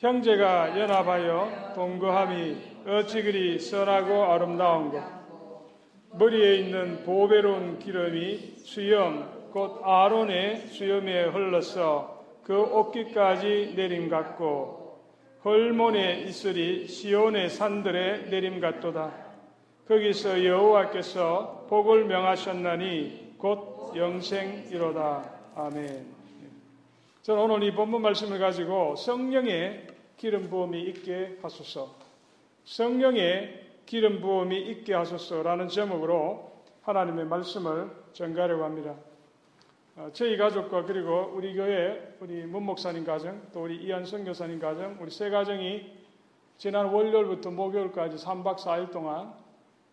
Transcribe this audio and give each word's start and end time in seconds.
형제가 0.00 0.80
연합하여 0.80 1.74
동거함이 1.74 2.56
어찌 2.86 3.22
그리 3.22 3.58
선하고 3.58 4.24
아름다운고 4.24 4.98
머리에 6.14 6.56
있는 6.56 7.04
보배로운 7.04 7.78
기름이 7.78 8.54
수염 8.64 9.50
곧 9.52 9.82
아론의 9.84 10.68
수염에 10.68 11.24
흘러서 11.24 12.24
그 12.42 12.58
옷깃까지 12.58 13.74
내림 13.76 14.08
같고 14.08 15.00
헐몬에 15.44 16.20
있으리 16.20 16.88
시온의 16.88 17.50
산들에 17.50 18.30
내림 18.30 18.58
같도다. 18.58 19.12
거기서 19.86 20.42
여호와께서 20.46 21.66
복을 21.68 22.06
명하셨나니 22.06 23.34
곧 23.36 23.92
영생이로다. 23.94 25.24
아멘. 25.56 26.20
저는 27.22 27.42
오늘 27.42 27.62
이 27.64 27.74
본문 27.74 28.00
말씀을 28.00 28.38
가지고 28.38 28.96
성령의 28.96 29.89
기름 30.20 30.50
부음이 30.50 30.82
있게 30.82 31.38
하소서. 31.40 31.94
성령의 32.66 33.68
기름 33.86 34.20
부음이 34.20 34.54
있게 34.70 34.92
하소서라는 34.92 35.68
제목으로 35.68 36.52
하나님의 36.82 37.24
말씀을 37.24 37.90
전가하려고 38.12 38.64
합니다. 38.64 38.96
어, 39.96 40.10
저희 40.12 40.36
가족과 40.36 40.84
그리고 40.84 41.32
우리 41.34 41.54
교회 41.54 42.16
우리 42.20 42.44
문 42.44 42.64
목사님 42.64 43.06
가정 43.06 43.40
또 43.54 43.62
우리 43.62 43.76
이한성 43.76 44.24
교사님 44.24 44.58
가정 44.60 44.98
우리 45.00 45.10
세 45.10 45.30
가정이 45.30 45.90
지난 46.58 46.90
월요일부터 46.92 47.50
목요일까지 47.50 48.22
3박 48.22 48.56
4일 48.58 48.92
동안 48.92 49.32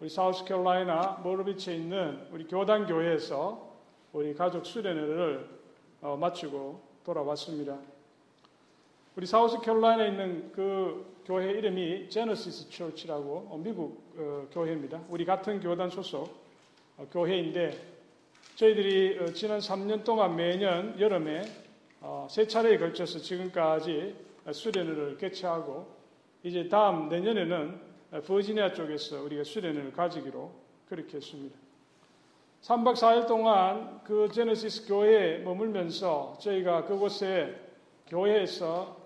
우리 0.01 0.09
사우스캐롤라이나 0.09 1.21
모르비치에 1.23 1.73
있는 1.73 2.27
우리 2.33 2.45
교단 2.49 2.85
교회에서 2.85 3.65
우리 4.11 4.33
가족 4.33 4.65
수련회를 4.65 5.47
어, 6.01 6.17
마치고 6.17 6.81
돌아왔습니다. 7.05 7.77
우리 9.17 9.25
사우스캐롤라이나에 9.25 10.09
있는 10.09 10.51
그 10.51 11.23
교회 11.25 11.49
이름이 11.49 12.07
제너시스 12.07 12.69
처치라고 12.69 13.47
어, 13.49 13.57
미국 13.57 14.13
어, 14.15 14.47
교회입니다. 14.51 15.01
우리 15.09 15.25
같은 15.25 15.59
교단 15.59 15.89
소속 15.89 16.37
어, 16.97 17.07
교회인데 17.11 17.75
저희들이 18.53 19.17
어, 19.17 19.25
지난 19.33 19.57
3년 19.57 20.03
동안 20.03 20.35
매년 20.35 20.99
여름에 20.99 21.41
어, 21.99 22.27
세 22.29 22.45
차례에 22.45 22.77
걸쳐서 22.77 23.17
지금까지 23.17 24.15
수련회를 24.51 25.17
개최하고 25.17 25.87
이제 26.43 26.69
다음 26.69 27.09
내년에는 27.09 27.81
버지니아 28.23 28.73
쪽에서 28.73 29.23
우리가 29.23 29.43
수련회를 29.43 29.93
가지기로 29.93 30.51
그렇게 30.87 31.17
했습니다. 31.17 31.57
3박 32.61 32.93
4일 32.93 33.25
동안 33.25 33.99
그 34.03 34.29
제네시스 34.31 34.87
교회에 34.87 35.39
머물면서 35.39 36.37
저희가 36.39 36.85
그곳에 36.85 37.59
교회에서 38.09 38.96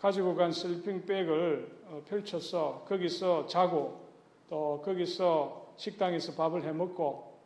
가지고 0.00 0.34
간 0.36 0.52
슬핑백을 0.52 1.78
어, 1.86 2.02
펼쳐서 2.06 2.84
거기서 2.88 3.46
자고 3.46 4.06
또 4.48 4.80
거기서 4.84 5.72
식당에서 5.76 6.34
밥을 6.34 6.64
해 6.64 6.72
먹고 6.72 7.38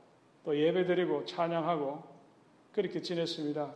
또 0.44 0.56
예배드리고 0.58 1.24
찬양하고 1.24 2.02
그렇게 2.72 3.00
지냈습니다. 3.00 3.74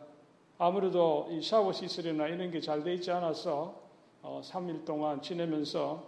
아무래도 0.58 1.28
이 1.30 1.42
샤워 1.42 1.72
시설이나 1.72 2.28
이런 2.28 2.50
게 2.50 2.60
잘 2.60 2.82
돼 2.82 2.94
있지 2.94 3.10
않아서 3.10 3.80
어, 4.22 4.40
3일 4.44 4.84
동안 4.84 5.20
지내면서 5.22 6.06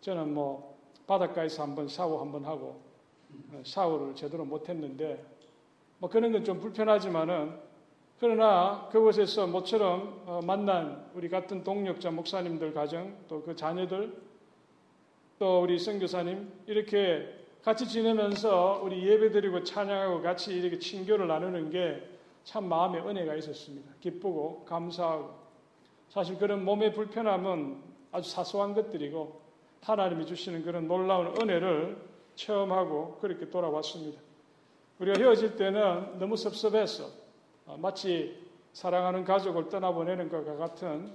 저는 0.00 0.32
뭐 0.32 0.76
바닷가에서 1.06 1.62
한번 1.62 1.88
샤워 1.88 2.20
한번 2.20 2.44
하고 2.44 2.80
어, 3.52 3.62
샤워를 3.64 4.14
제대로 4.14 4.44
못했는데 4.44 5.24
뭐 5.98 6.08
그런 6.08 6.32
건 6.32 6.44
좀 6.44 6.60
불편하지만은 6.60 7.67
그러나 8.20 8.88
그곳에서 8.90 9.46
모처럼 9.46 10.22
어, 10.26 10.40
만난 10.44 11.08
우리 11.14 11.28
같은 11.28 11.62
동력자 11.62 12.10
목사님들 12.10 12.74
가정 12.74 13.16
또 13.28 13.42
그 13.42 13.54
자녀들 13.54 14.16
또 15.38 15.62
우리 15.62 15.78
선교사님 15.78 16.50
이렇게 16.66 17.32
같이 17.62 17.86
지내면서 17.86 18.80
우리 18.82 19.06
예배드리고 19.06 19.62
찬양하고 19.62 20.22
같이 20.22 20.52
이렇게 20.56 20.78
친교를 20.78 21.28
나누는 21.28 21.70
게 21.70 22.18
참 22.48 22.66
마음에 22.66 22.98
은혜가 22.98 23.34
있었습니다. 23.34 23.92
기쁘고 24.00 24.64
감사하고 24.64 25.34
사실 26.08 26.38
그런 26.38 26.64
몸의 26.64 26.94
불편함은 26.94 27.76
아주 28.10 28.30
사소한 28.30 28.72
것들이고 28.72 29.38
하나님이 29.82 30.24
주시는 30.24 30.64
그런 30.64 30.88
놀라운 30.88 31.26
은혜를 31.38 31.98
체험하고 32.36 33.18
그렇게 33.20 33.50
돌아왔습니다. 33.50 34.18
우리가 34.98 35.20
헤어질 35.20 35.56
때는 35.56 36.18
너무 36.18 36.38
섭섭해서 36.38 37.04
어, 37.04 37.27
마치 37.76 38.46
사랑하는 38.72 39.24
가족을 39.24 39.68
떠나보내는 39.68 40.28
것과 40.28 40.56
같은 40.56 41.12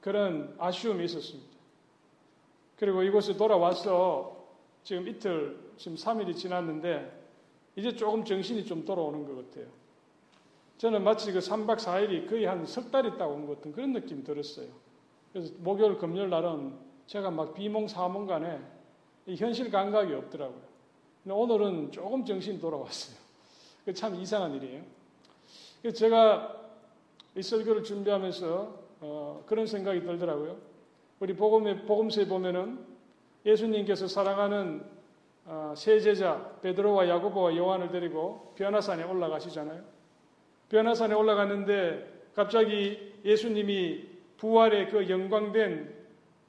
그런 0.00 0.54
아쉬움이 0.58 1.04
있었습니다. 1.04 1.56
그리고 2.76 3.02
이곳에 3.02 3.36
돌아와서 3.36 4.36
지금 4.82 5.08
이틀 5.08 5.58
지금 5.76 5.96
3일이 5.96 6.36
지났는데 6.36 7.24
이제 7.76 7.94
조금 7.94 8.24
정신이 8.24 8.64
좀 8.64 8.84
돌아오는 8.84 9.26
것 9.26 9.50
같아요. 9.50 9.66
저는 10.78 11.02
마치 11.04 11.32
그 11.32 11.38
3박 11.38 11.76
4일이 11.76 12.28
거의 12.28 12.44
한 12.44 12.64
석 12.66 12.90
달 12.90 13.06
있다 13.06 13.26
온 13.26 13.46
것 13.46 13.56
같은 13.56 13.72
그런 13.72 13.92
느낌이 13.92 14.22
들었어요. 14.24 14.68
그래서 15.32 15.52
목요일, 15.58 15.96
금요일 15.98 16.28
날은 16.30 16.74
제가 17.06 17.30
막 17.30 17.54
비몽사몽 17.54 18.26
간에 18.26 18.60
현실 19.36 19.70
감각이 19.70 20.12
없더라고요. 20.12 20.62
오늘은 21.28 21.92
조금 21.92 22.24
정신이 22.24 22.60
돌아왔어요. 22.60 23.16
참 23.94 24.14
이상한 24.16 24.54
일이에요. 24.54 24.82
그래서 25.86 25.98
제가 25.98 26.52
이 27.36 27.42
설교를 27.42 27.84
준비하면서 27.84 28.74
어, 29.02 29.44
그런 29.46 29.66
생각이 29.66 30.00
들더라고요. 30.00 30.56
우리 31.20 31.36
복음에, 31.36 31.84
복음서에 31.86 32.26
보면은 32.26 32.80
예수님께서 33.44 34.08
사랑하는 34.08 34.84
어, 35.44 35.74
세 35.76 36.00
제자 36.00 36.58
베드로와 36.60 37.08
야고보와 37.08 37.56
요한을 37.56 37.92
데리고 37.92 38.52
변화산에 38.56 39.04
올라가시잖아요. 39.04 39.80
변화산에 40.70 41.14
올라갔는데 41.14 42.32
갑자기 42.34 43.12
예수님이 43.24 44.08
부활의 44.38 44.88
그 44.88 45.08
영광된 45.08 45.94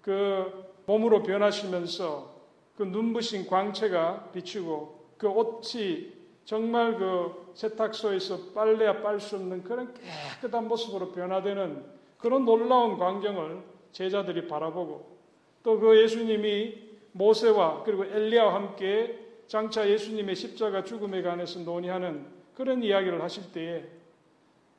그 0.01 0.65
몸으로 0.87 1.21
변하시면서 1.21 2.33
그 2.75 2.81
눈부신 2.81 3.45
광채가 3.45 4.31
비추고 4.31 5.11
그 5.19 5.27
옷이 5.27 6.16
정말 6.47 6.97
그 6.97 7.51
세탁소에서 7.55 8.53
빨래야 8.55 9.01
빨 9.01 9.19
수 9.19 9.35
없는 9.35 9.63
그런 9.63 9.93
깨끗한 10.39 10.65
모습으로 10.69 11.11
변화되는 11.11 11.83
그런 12.17 12.45
놀라운 12.45 12.97
광경을 12.97 13.61
제자들이 13.91 14.47
바라보고 14.47 15.17
또 15.63 15.77
그 15.77 16.01
예수님이 16.01 16.87
모세와 17.11 17.83
그리고 17.83 18.05
엘리야와 18.05 18.53
함께 18.53 19.19
장차 19.47 19.89
예수님의 19.89 20.35
십자가 20.35 20.85
죽음에 20.85 21.21
관해서 21.21 21.59
논의하는 21.59 22.25
그런 22.55 22.81
이야기를 22.81 23.21
하실 23.21 23.51
때에 23.51 23.83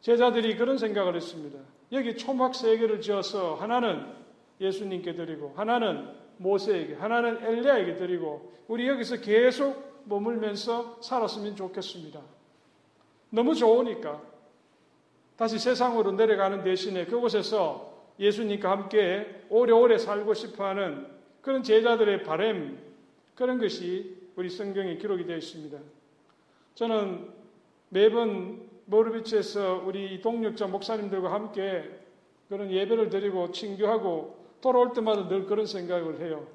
제자들이 0.01 0.57
그런 0.57 0.79
생각을 0.79 1.17
했습니다. 1.17 1.59
여기 1.93 2.17
초막 2.17 2.55
세 2.55 2.79
개를 2.79 3.03
지어서 3.03 3.57
하나는 3.57 4.07
예수님께 4.59 5.15
드리고 5.15 5.53
하나는 5.55 6.09
모세에게 6.39 6.95
하나는 6.95 7.45
엘리야에게 7.45 7.97
드리고 7.97 8.53
우리 8.69 8.89
여기서 8.89 9.21
계속 9.21 10.03
머물면서 10.05 10.99
살았으면 11.03 11.57
좋겠습니다. 11.57 12.21
너무 13.31 13.55
좋으니까 13.55 14.23
다시 15.37 15.59
세상으로 15.59 16.13
내려가는 16.13 16.63
대신에 16.65 17.05
그곳에서 17.05 17.89
예수님과 18.19 18.71
함께 18.71 19.45
오래오래 19.49 19.99
살고 19.99 20.35
싶어하는 20.35 21.07
그런 21.41 21.63
제자들의 21.63 22.25
바램 22.25 22.79
그런 23.35 23.59
것이 23.59 24.17
우리 24.35 24.51
성경에 24.51 24.97
기록이 24.97 25.27
되어 25.27 25.37
있습니다. 25.37 25.79
저는 26.75 27.29
매번 27.91 28.69
모르비치에서 28.87 29.83
우리 29.85 30.21
동력자 30.21 30.67
목사님들과 30.67 31.33
함께 31.33 31.89
그런 32.49 32.71
예배를 32.71 33.11
드리고 33.11 33.53
친교하고 33.53 34.38
돌아올 34.61 34.93
때마다 34.93 35.29
늘 35.29 35.47
그런 35.47 35.67
생각을 35.67 36.21
해요. 36.21 36.47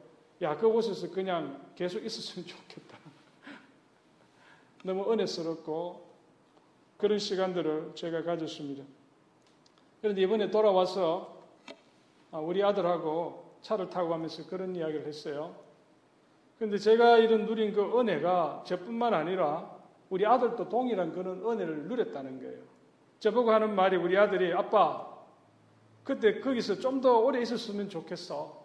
야, 0.41 0.57
그곳에서 0.57 1.09
그냥 1.11 1.61
계속 1.75 2.03
있었으면 2.03 2.47
좋겠다. 2.47 2.97
너무 4.83 5.11
은혜스럽고 5.11 6.05
그런 6.97 7.19
시간들을 7.19 7.94
제가 7.95 8.23
가졌습니다. 8.23 8.83
그런데 10.01 10.21
이번에 10.21 10.51
돌아와서 10.51 11.44
아, 12.31 12.39
우리 12.39 12.63
아들하고 12.63 13.57
차를 13.61 13.89
타고 13.89 14.09
가면서 14.09 14.45
그런 14.47 14.75
이야기를 14.75 15.05
했어요. 15.07 15.55
근데 16.59 16.77
제가 16.77 17.17
이런 17.17 17.45
누린 17.45 17.73
그 17.73 18.00
은혜가 18.00 18.63
저뿐만 18.65 19.13
아니라 19.13 19.73
우리 20.09 20.25
아들도 20.25 20.69
동일한 20.69 21.13
그런 21.13 21.45
은혜를 21.45 21.83
누렸다는 21.88 22.41
거예요. 22.41 22.61
저보고 23.19 23.51
하는 23.51 23.75
말이 23.75 23.95
우리 23.95 24.17
아들이 24.17 24.53
아빠 24.53 25.12
그때 26.03 26.39
거기서 26.39 26.79
좀 26.79 27.01
더 27.01 27.19
오래 27.19 27.41
있었으면 27.41 27.89
좋겠어. 27.89 28.63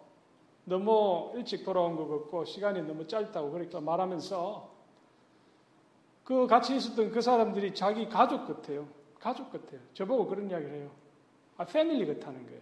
너무 0.65 1.31
일찍 1.35 1.63
돌아온 1.65 1.95
것 1.95 2.07
같고 2.07 2.45
시간이 2.45 2.83
너무 2.83 3.07
짧다고 3.07 3.51
그러니까 3.51 3.79
말하면서 3.81 4.69
그 6.23 6.45
같이 6.47 6.75
있었던 6.75 7.11
그 7.11 7.21
사람들이 7.21 7.73
자기 7.73 8.07
가족 8.07 8.45
같아요. 8.47 8.87
가족 9.19 9.51
같아요. 9.51 9.79
저보고 9.93 10.27
그런 10.27 10.49
이야기를 10.49 10.75
해요. 10.75 10.91
아, 11.57 11.65
패밀리 11.65 12.05
같다는 12.05 12.45
거예요. 12.45 12.61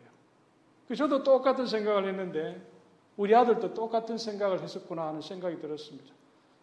그 0.88 0.96
저도 0.96 1.24
똑같은 1.24 1.68
생각을 1.68 2.08
했는데 2.08 2.62
우리 3.18 3.36
아들도 3.36 3.74
똑같은 3.74 4.18
생각을 4.18 4.62
했었구나 4.62 5.08
하는 5.08 5.22
생각이 5.22 5.60
들었습니다. 5.60 6.14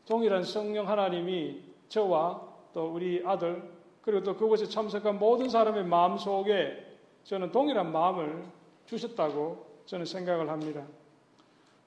동일한 0.07 0.45
성령 0.45 0.89
하나님이 0.89 1.63
저와 1.89 2.41
또 2.73 2.93
우리 2.93 3.23
아들 3.27 3.71
그리고 4.03 4.23
또 4.23 4.37
그곳에 4.37 4.67
참석한 4.67 5.19
모든 5.19 5.49
사람의 5.49 5.85
마음 5.85 6.17
속에 6.17 6.94
저는 7.25 7.51
동일한 7.51 7.91
마음을 7.93 8.45
주셨다고 8.87 9.67
저는 9.87 10.05
생각을 10.05 10.49
합니다. 10.49 10.87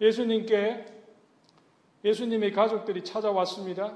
예수님께 0.01 0.85
예수님의 2.03 2.51
가족들이 2.51 3.03
찾아왔습니다. 3.03 3.93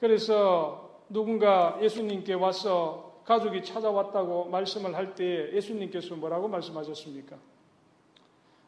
그래서 0.00 1.02
누군가 1.08 1.78
예수님께 1.80 2.34
와서 2.34 3.22
가족이 3.24 3.62
찾아왔다고 3.62 4.46
말씀을 4.46 4.94
할 4.94 5.14
때 5.14 5.52
예수님께서 5.52 6.16
뭐라고 6.16 6.48
말씀하셨습니까? 6.48 7.36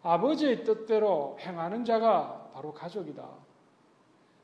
아버지의 0.03 0.65
뜻대로 0.65 1.37
행하는 1.41 1.85
자가 1.85 2.51
바로 2.55 2.73
가족이다. 2.73 3.29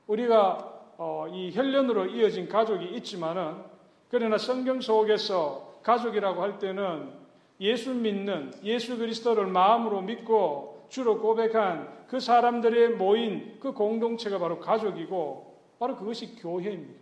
우리가 0.07 0.75
어, 0.99 1.27
이 1.29 1.55
혈연으로 1.55 2.07
이어진 2.07 2.49
가족이 2.49 2.95
있지만은 2.97 3.63
그러나 4.11 4.39
성경 4.39 4.81
속에서 4.81 5.76
가족이라고 5.87 6.43
할 6.43 6.59
때는 6.59 7.13
예수 7.61 7.95
믿는 7.95 8.53
예수 8.65 8.99
그리스도를 8.99 9.47
마음으로 9.47 10.03
믿고 10.03 10.87
주로 10.89 11.21
고백한 11.21 12.07
그 12.09 12.19
사람들의 12.19 12.91
모인 12.91 13.59
그 13.61 13.73
공동체가 13.73 14.39
바로 14.39 14.59
가족이고 14.59 15.57
바로 15.79 15.97
그것이 15.97 16.35
교회입니다. 16.37 17.01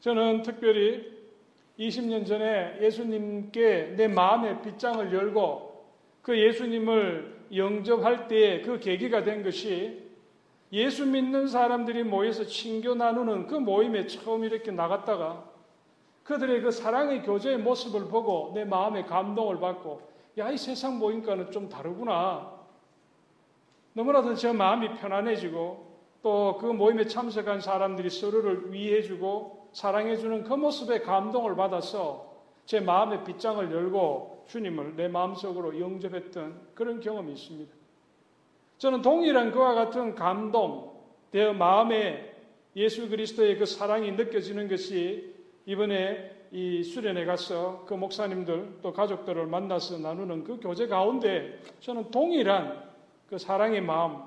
저는 0.00 0.42
특별히 0.42 1.14
20년 1.78 2.26
전에 2.26 2.78
예수님께 2.82 3.94
내 3.96 4.06
마음의 4.06 4.60
빗장을 4.62 5.12
열고 5.12 5.86
그 6.20 6.38
예수님을 6.38 7.46
영접할 7.54 8.28
때그 8.28 8.80
계기가 8.80 9.24
된 9.24 9.42
것이 9.42 10.02
예수 10.72 11.06
믿는 11.06 11.46
사람들이 11.46 12.04
모여서 12.04 12.44
친교 12.44 12.94
나누는 12.94 13.46
그 13.46 13.54
모임에 13.54 14.06
처음 14.06 14.44
이렇게 14.44 14.70
나갔다가 14.70 15.53
그들의 16.24 16.62
그 16.62 16.70
사랑의 16.70 17.22
교제의 17.22 17.58
모습을 17.58 18.08
보고 18.08 18.52
내 18.54 18.64
마음에 18.64 19.04
감동을 19.04 19.60
받고 19.60 20.00
야, 20.38 20.50
이 20.50 20.58
세상 20.58 20.98
모임과는 20.98 21.52
좀 21.52 21.68
다르구나. 21.68 22.52
너무나도 23.92 24.34
제 24.34 24.52
마음이 24.52 24.94
편안해지고 24.94 25.94
또 26.22 26.56
그 26.58 26.66
모임에 26.66 27.06
참석한 27.06 27.60
사람들이 27.60 28.08
서로를 28.08 28.72
위해주고 28.72 29.68
사랑해주는 29.72 30.44
그 30.44 30.54
모습에 30.54 31.00
감동을 31.00 31.54
받아서 31.54 32.32
제 32.64 32.80
마음의 32.80 33.24
빗장을 33.24 33.70
열고 33.70 34.44
주님을 34.48 34.96
내 34.96 35.08
마음속으로 35.08 35.78
영접했던 35.78 36.68
그런 36.74 37.00
경험이 37.00 37.32
있습니다. 37.34 37.72
저는 38.78 39.02
동일한 39.02 39.52
그와 39.52 39.74
같은 39.74 40.14
감동, 40.14 40.94
내 41.30 41.52
마음에 41.52 42.34
예수 42.74 43.08
그리스도의 43.08 43.58
그 43.58 43.66
사랑이 43.66 44.12
느껴지는 44.12 44.68
것이 44.68 45.33
이번에 45.66 46.30
이 46.50 46.82
수련회 46.82 47.24
가서 47.24 47.84
그 47.86 47.94
목사님들 47.94 48.78
또 48.82 48.92
가족들을 48.92 49.46
만나서 49.46 49.98
나누는 49.98 50.44
그 50.44 50.60
교제 50.60 50.86
가운데 50.86 51.60
저는 51.80 52.10
동일한 52.10 52.90
그 53.28 53.38
사랑의 53.38 53.80
마음, 53.80 54.22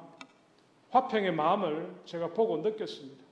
화평의 0.89 1.31
마음을 1.33 1.89
제가 2.05 2.29
보고 2.33 2.57
느꼈습니다. 2.57 3.23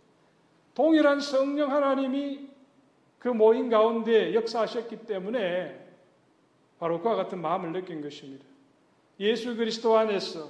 동일한 0.75 1.19
성령 1.19 1.71
하나님이 1.71 2.47
그 3.19 3.29
모임 3.29 3.69
가운데 3.69 4.33
역사하셨기 4.33 5.05
때문에 5.05 5.83
바로 6.79 7.01
그와 7.01 7.15
같은 7.15 7.41
마음을 7.41 7.71
느낀 7.71 8.01
것입니다. 8.01 8.45
예수 9.19 9.55
그리스도 9.55 9.97
안에서 9.97 10.49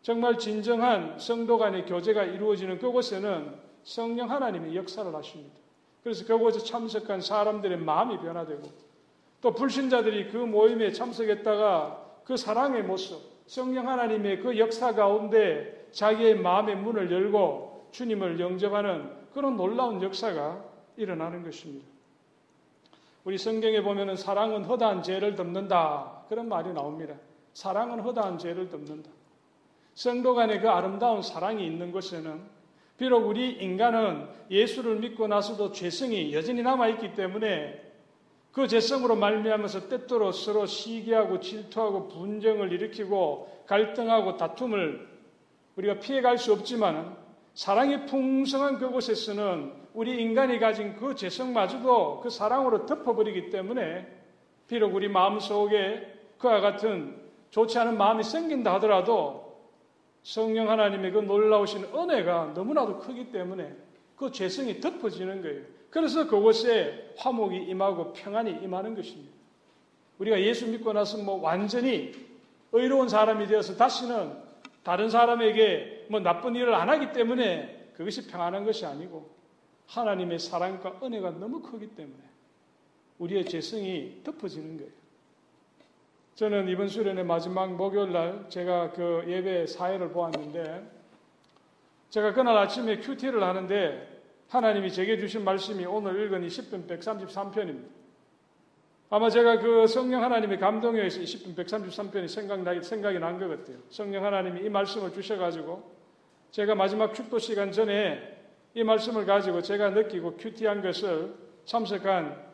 정말 0.00 0.38
진정한 0.38 1.18
성도 1.18 1.58
간의 1.58 1.84
교제가 1.84 2.24
이루어지는 2.24 2.78
그곳에는 2.78 3.54
성령 3.82 4.30
하나님이 4.30 4.74
역사를 4.76 5.14
하십니다. 5.14 5.59
그래서 6.02 6.24
그곳에 6.24 6.60
참석한 6.60 7.20
사람들의 7.20 7.78
마음이 7.78 8.18
변화되고 8.18 8.62
또 9.40 9.54
불신자들이 9.54 10.28
그 10.28 10.36
모임에 10.36 10.92
참석했다가 10.92 12.06
그 12.24 12.36
사랑의 12.36 12.82
모습, 12.82 13.20
성령 13.46 13.88
하나님의 13.88 14.40
그 14.40 14.58
역사 14.58 14.94
가운데 14.94 15.88
자기의 15.92 16.38
마음의 16.38 16.76
문을 16.76 17.10
열고 17.10 17.88
주님을 17.92 18.38
영접하는 18.38 19.10
그런 19.32 19.56
놀라운 19.56 20.02
역사가 20.02 20.64
일어나는 20.96 21.42
것입니다. 21.42 21.86
우리 23.24 23.36
성경에 23.36 23.82
보면은 23.82 24.16
사랑은 24.16 24.64
허다한 24.64 25.02
죄를 25.02 25.34
덮는다. 25.34 26.24
그런 26.28 26.48
말이 26.48 26.72
나옵니다. 26.72 27.14
사랑은 27.52 28.00
허다한 28.00 28.38
죄를 28.38 28.68
덮는다. 28.68 29.10
성도 29.94 30.34
간의 30.34 30.60
그 30.60 30.70
아름다운 30.70 31.20
사랑이 31.20 31.66
있는 31.66 31.92
곳에는 31.92 32.40
비록 33.00 33.26
우리 33.26 33.52
인간은 33.52 34.28
예수를 34.50 34.96
믿고 34.96 35.26
나서도 35.26 35.72
죄성이 35.72 36.34
여전히 36.34 36.60
남아있기 36.60 37.14
때문에 37.14 37.80
그 38.52 38.68
죄성으로 38.68 39.16
말미암아서 39.16 39.88
때때로 39.88 40.32
서로 40.32 40.66
시기하고 40.66 41.40
질투하고 41.40 42.08
분쟁을 42.08 42.70
일으키고 42.72 43.64
갈등하고 43.66 44.36
다툼을 44.36 45.08
우리가 45.76 45.98
피해갈 46.00 46.36
수 46.36 46.52
없지만 46.52 47.16
사랑이 47.54 48.04
풍성한 48.04 48.78
그곳에서는 48.78 49.72
우리 49.94 50.20
인간이 50.20 50.58
가진 50.58 50.94
그 50.96 51.14
죄성마저도 51.14 52.20
그 52.20 52.28
사랑으로 52.28 52.84
덮어버리기 52.84 53.48
때문에 53.48 54.06
비록 54.68 54.94
우리 54.94 55.08
마음속에 55.08 56.06
그와 56.36 56.60
같은 56.60 57.16
좋지 57.48 57.78
않은 57.78 57.96
마음이 57.96 58.24
생긴다 58.24 58.74
하더라도 58.74 59.49
성령 60.22 60.70
하나님의 60.70 61.12
그 61.12 61.18
놀라우신 61.18 61.84
은혜가 61.94 62.52
너무나도 62.54 62.98
크기 62.98 63.30
때문에 63.30 63.74
그 64.16 64.30
죄성이 64.30 64.80
덮어지는 64.80 65.42
거예요. 65.42 65.62
그래서 65.88 66.26
그곳에 66.26 67.14
화목이 67.16 67.56
임하고 67.56 68.12
평안이 68.12 68.62
임하는 68.62 68.94
것입니다. 68.94 69.32
우리가 70.18 70.40
예수 70.40 70.68
믿고 70.68 70.92
나서 70.92 71.18
뭐 71.18 71.40
완전히 71.40 72.12
의로운 72.72 73.08
사람이 73.08 73.46
되어서 73.46 73.76
다시는 73.76 74.32
다른 74.82 75.08
사람에게 75.08 76.06
뭐 76.10 76.20
나쁜 76.20 76.54
일을 76.54 76.74
안 76.74 76.88
하기 76.88 77.12
때문에 77.12 77.92
그것이 77.96 78.26
평안한 78.28 78.64
것이 78.64 78.86
아니고 78.86 79.30
하나님의 79.86 80.38
사랑과 80.38 81.00
은혜가 81.02 81.32
너무 81.32 81.60
크기 81.62 81.88
때문에 81.88 82.22
우리의 83.18 83.44
죄성이 83.46 84.20
덮어지는 84.22 84.76
거예요. 84.76 84.99
저는 86.40 86.68
이번 86.68 86.88
수련의 86.88 87.22
마지막 87.24 87.70
목요일 87.74 88.12
날 88.12 88.46
제가 88.48 88.92
그 88.92 89.22
예배 89.28 89.66
사회를 89.66 90.08
보았는데 90.08 90.90
제가 92.08 92.32
그날 92.32 92.56
아침에 92.56 92.96
큐티를 93.00 93.42
하는데 93.42 94.22
하나님이 94.48 94.90
제게 94.90 95.18
주신 95.18 95.44
말씀이 95.44 95.84
오늘 95.84 96.18
읽은 96.24 96.46
20분 96.46 96.88
133편입니다. 96.88 97.84
아마 99.10 99.28
제가 99.28 99.58
그 99.58 99.86
성령 99.86 100.22
하나님의 100.22 100.58
감동에 100.58 101.00
의해서 101.00 101.20
20분 101.20 101.54
133편이 101.56 102.26
생각나, 102.26 102.80
생각이 102.80 103.18
난 103.18 103.38
것 103.38 103.46
같아요. 103.46 103.76
성령 103.90 104.24
하나님이 104.24 104.64
이 104.64 104.70
말씀을 104.70 105.12
주셔가지고 105.12 105.92
제가 106.52 106.74
마지막 106.74 107.12
축도 107.12 107.38
시간 107.38 107.70
전에 107.70 108.18
이 108.72 108.82
말씀을 108.82 109.26
가지고 109.26 109.60
제가 109.60 109.90
느끼고 109.90 110.38
큐티한 110.38 110.80
것을 110.80 111.34
참석한 111.66 112.49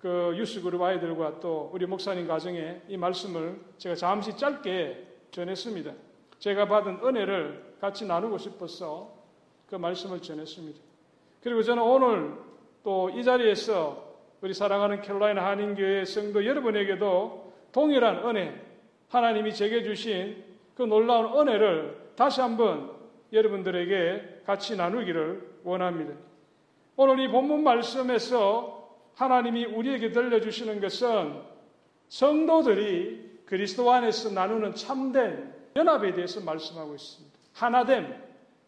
그 0.00 0.32
유스그룹 0.36 0.80
아이들과 0.80 1.40
또 1.40 1.70
우리 1.72 1.86
목사님 1.86 2.26
가정에 2.28 2.82
이 2.88 2.96
말씀을 2.96 3.60
제가 3.78 3.94
잠시 3.94 4.36
짧게 4.36 5.06
전했습니다. 5.30 5.92
제가 6.38 6.68
받은 6.68 7.00
은혜를 7.04 7.76
같이 7.80 8.06
나누고 8.06 8.38
싶어서 8.38 9.12
그 9.68 9.74
말씀을 9.74 10.22
전했습니다. 10.22 10.78
그리고 11.42 11.62
저는 11.62 11.82
오늘 11.82 12.38
또 12.84 13.10
이 13.10 13.24
자리에서 13.24 14.06
우리 14.40 14.54
사랑하는 14.54 15.02
캐롤라이나 15.02 15.44
한인교회 15.44 16.04
성도 16.04 16.46
여러분에게도 16.46 17.52
동일한 17.72 18.26
은혜, 18.28 18.54
하나님이 19.08 19.52
제게 19.52 19.82
주신 19.82 20.44
그 20.74 20.82
놀라운 20.84 21.36
은혜를 21.38 22.12
다시 22.14 22.40
한번 22.40 22.92
여러분들에게 23.32 24.42
같이 24.46 24.76
나누기를 24.76 25.60
원합니다. 25.64 26.14
오늘 26.96 27.18
이 27.20 27.28
본문 27.28 27.62
말씀에서 27.64 28.77
하나님이 29.18 29.64
우리에게 29.66 30.12
들려주시는 30.12 30.80
것은 30.80 31.42
성도들이 32.08 33.40
그리스도 33.46 33.90
안에서 33.90 34.30
나누는 34.30 34.74
참된 34.76 35.52
연합에 35.74 36.12
대해서 36.12 36.40
말씀하고 36.40 36.94
있습니다. 36.94 37.36
하나됨, 37.52 38.14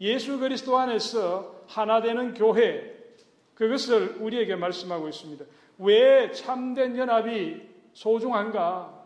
예수 0.00 0.40
그리스도 0.40 0.76
안에서 0.76 1.54
하나되는 1.68 2.34
교회, 2.34 2.98
그것을 3.54 4.16
우리에게 4.18 4.56
말씀하고 4.56 5.08
있습니다. 5.08 5.44
왜 5.78 6.32
참된 6.32 6.96
연합이 6.96 7.62
소중한가? 7.92 8.98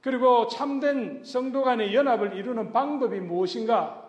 그리고 0.00 0.48
참된 0.48 1.22
성도 1.22 1.62
간의 1.62 1.94
연합을 1.94 2.36
이루는 2.36 2.72
방법이 2.72 3.20
무엇인가? 3.20 4.03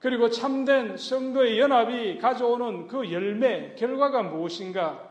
그리고 0.00 0.30
참된 0.30 0.96
성도의 0.96 1.58
연합이 1.60 2.18
가져오는 2.18 2.88
그 2.88 3.12
열매, 3.12 3.74
결과가 3.74 4.22
무엇인가? 4.22 5.10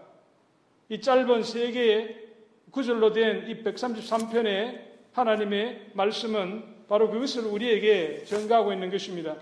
이 0.90 1.00
짧은 1.00 1.44
세 1.44 1.72
개의 1.72 2.28
구절로 2.72 3.12
된 3.14 3.48
이 3.48 3.64
133편의 3.64 4.90
하나님의 5.14 5.92
말씀은 5.94 6.88
바로 6.88 7.10
그것을 7.12 7.46
우리에게 7.46 8.24
전가하고 8.26 8.74
있는 8.74 8.90
것입니다. 8.90 9.36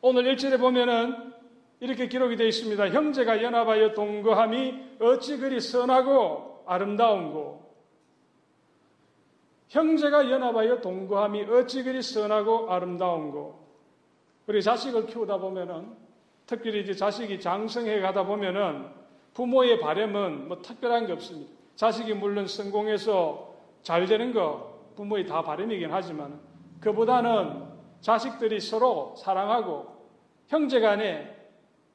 오늘 0.00 0.22
1절에 0.34 0.60
보면은 0.60 1.34
이렇게 1.80 2.08
기록이 2.08 2.36
되어 2.36 2.46
있습니다. 2.46 2.90
형제가 2.90 3.42
연합하여 3.42 3.94
동거함이 3.94 4.74
어찌 5.00 5.38
그리 5.38 5.60
선하고 5.60 6.62
아름다운고 6.66 7.66
형제가 9.68 10.30
연합하여 10.30 10.80
동거함이 10.80 11.42
어찌 11.44 11.82
그리 11.82 12.00
선하고 12.00 12.70
아름다운고 12.70 13.65
우리 14.46 14.62
자식을 14.62 15.06
키우다 15.06 15.38
보면은 15.38 15.88
특별히 16.46 16.80
이제 16.80 16.94
자식이 16.94 17.40
장성해 17.40 18.00
가다 18.00 18.24
보면은 18.24 18.86
부모의 19.34 19.80
바램은 19.80 20.48
뭐 20.48 20.62
특별한 20.62 21.06
게 21.06 21.12
없습니다. 21.12 21.52
자식이 21.74 22.14
물론 22.14 22.46
성공해서 22.46 23.54
잘 23.82 24.06
되는 24.06 24.32
거 24.32 24.74
부모의 24.94 25.26
다 25.26 25.42
바램이긴 25.42 25.88
하지만 25.90 26.40
그보다는 26.80 27.64
자식들이 28.00 28.60
서로 28.60 29.14
사랑하고 29.18 29.86
형제 30.46 30.80
간에 30.80 31.34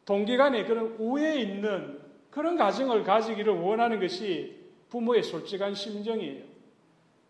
동기 0.05 0.36
간에 0.36 0.65
그런 0.65 0.96
우애 1.00 1.39
있는 1.39 2.00
그런 2.29 2.58
가정을 2.58 3.03
가지기를 3.03 3.53
원하는 3.60 4.00
것이 4.00 4.60
부모의 4.89 5.24
솔직한 5.24 5.74
심정이에요. 5.74 6.43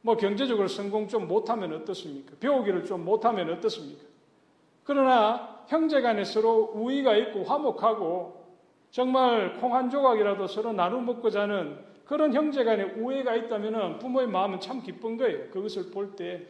뭐 0.01 0.17
경제적으로 0.17 0.67
성공 0.67 1.07
좀 1.07 1.27
못하면 1.27 1.73
어떻습니까? 1.73 2.33
배우기를 2.39 2.85
좀 2.85 3.05
못하면 3.05 3.51
어떻습니까? 3.51 4.10
그러나 4.83 5.63
형제 5.67 6.01
간에 6.01 6.23
서로 6.23 6.71
우애가 6.73 7.15
있고 7.15 7.43
화목하고 7.43 8.41
정말 8.89 9.57
콩 9.57 9.73
한 9.73 9.89
조각이라도 9.89 10.47
서로 10.47 10.73
나눠 10.73 10.99
먹고 10.99 11.29
자는 11.29 11.79
그런 12.05 12.33
형제 12.33 12.63
간에 12.65 12.83
우애가 12.83 13.35
있다면 13.35 13.99
부모의 13.99 14.27
마음은 14.27 14.59
참 14.59 14.81
기쁜 14.81 15.15
거예요. 15.17 15.49
그것을 15.51 15.91
볼 15.91 16.15
때. 16.15 16.45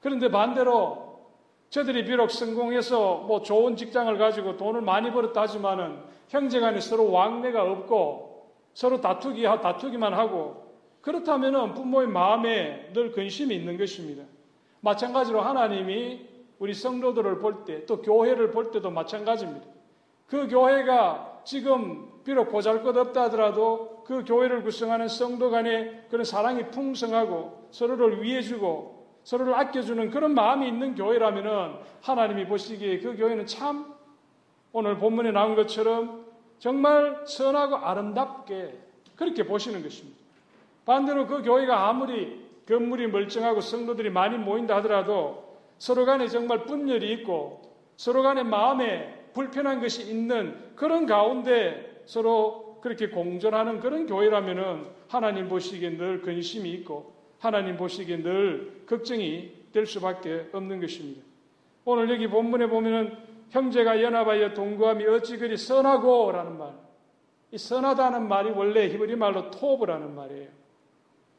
그런데 0.00 0.30
반대로 0.30 1.20
저들이 1.68 2.04
비록 2.04 2.30
성공해서 2.30 3.24
뭐 3.26 3.42
좋은 3.42 3.76
직장을 3.76 4.16
가지고 4.18 4.56
돈을 4.56 4.82
많이 4.82 5.10
벌었다 5.10 5.42
하지만은 5.42 5.98
형제 6.28 6.60
간에 6.60 6.80
서로 6.80 7.10
왕래가 7.10 7.62
없고 7.62 8.52
서로 8.74 9.00
다투기, 9.00 9.42
다투기만 9.42 10.14
하고 10.14 10.62
그렇다면은 11.00 11.74
부모의 11.74 12.06
마음에 12.08 12.90
늘 12.92 13.10
근심이 13.10 13.54
있는 13.54 13.76
것입니다. 13.76 14.22
마찬가지로 14.80 15.40
하나님이 15.40 16.31
우리 16.62 16.74
성도들을 16.74 17.40
볼 17.40 17.64
때, 17.64 17.84
또 17.86 18.00
교회를 18.00 18.52
볼 18.52 18.70
때도 18.70 18.88
마찬가지입니다. 18.88 19.66
그 20.28 20.46
교회가 20.46 21.40
지금 21.42 22.08
비록 22.22 22.52
보잘 22.52 22.84
것 22.84 22.96
없다 22.96 23.22
하더라도 23.24 24.04
그 24.06 24.22
교회를 24.24 24.62
구성하는 24.62 25.08
성도 25.08 25.50
간에 25.50 26.06
그런 26.08 26.24
사랑이 26.24 26.70
풍성하고 26.70 27.66
서로를 27.72 28.22
위해주고 28.22 29.08
서로를 29.24 29.54
아껴주는 29.54 30.08
그런 30.10 30.34
마음이 30.34 30.68
있는 30.68 30.94
교회라면은 30.94 31.74
하나님이 32.00 32.46
보시기에 32.46 33.00
그 33.00 33.16
교회는 33.16 33.46
참 33.46 33.92
오늘 34.70 34.98
본문에 34.98 35.32
나온 35.32 35.56
것처럼 35.56 36.26
정말 36.60 37.22
선하고 37.26 37.74
아름답게 37.74 38.78
그렇게 39.16 39.44
보시는 39.44 39.82
것입니다. 39.82 40.16
반대로 40.86 41.26
그 41.26 41.42
교회가 41.42 41.88
아무리 41.88 42.40
건물이 42.68 43.08
멀쩡하고 43.08 43.60
성도들이 43.60 44.10
많이 44.10 44.38
모인다 44.38 44.76
하더라도 44.76 45.41
서로 45.82 46.04
간에 46.04 46.28
정말 46.28 46.64
분열이 46.64 47.12
있고 47.14 47.60
서로 47.96 48.22
간에 48.22 48.44
마음에 48.44 49.30
불편한 49.32 49.80
것이 49.80 50.08
있는 50.08 50.54
그런 50.76 51.06
가운데 51.06 52.04
서로 52.06 52.78
그렇게 52.80 53.08
공존하는 53.08 53.80
그런 53.80 54.06
교회라면은 54.06 54.86
하나님 55.08 55.48
보시기에 55.48 55.96
늘 55.96 56.22
근심이 56.22 56.70
있고 56.70 57.12
하나님 57.40 57.76
보시기에 57.76 58.22
늘 58.22 58.84
걱정이 58.86 59.50
될 59.72 59.84
수밖에 59.86 60.50
없는 60.52 60.80
것입니다. 60.80 61.20
오늘 61.84 62.08
여기 62.10 62.28
본문에 62.28 62.68
보면은 62.68 63.16
형제가 63.50 64.00
연합하여 64.00 64.54
동거함이 64.54 65.04
어찌 65.06 65.36
그리 65.36 65.56
선하고 65.56 66.30
라는 66.30 66.58
말. 66.58 66.74
이 67.50 67.58
선하다는 67.58 68.28
말이 68.28 68.50
원래 68.50 68.88
히브리 68.88 69.16
말로 69.16 69.50
토브라는 69.50 70.14
말이에요. 70.14 70.48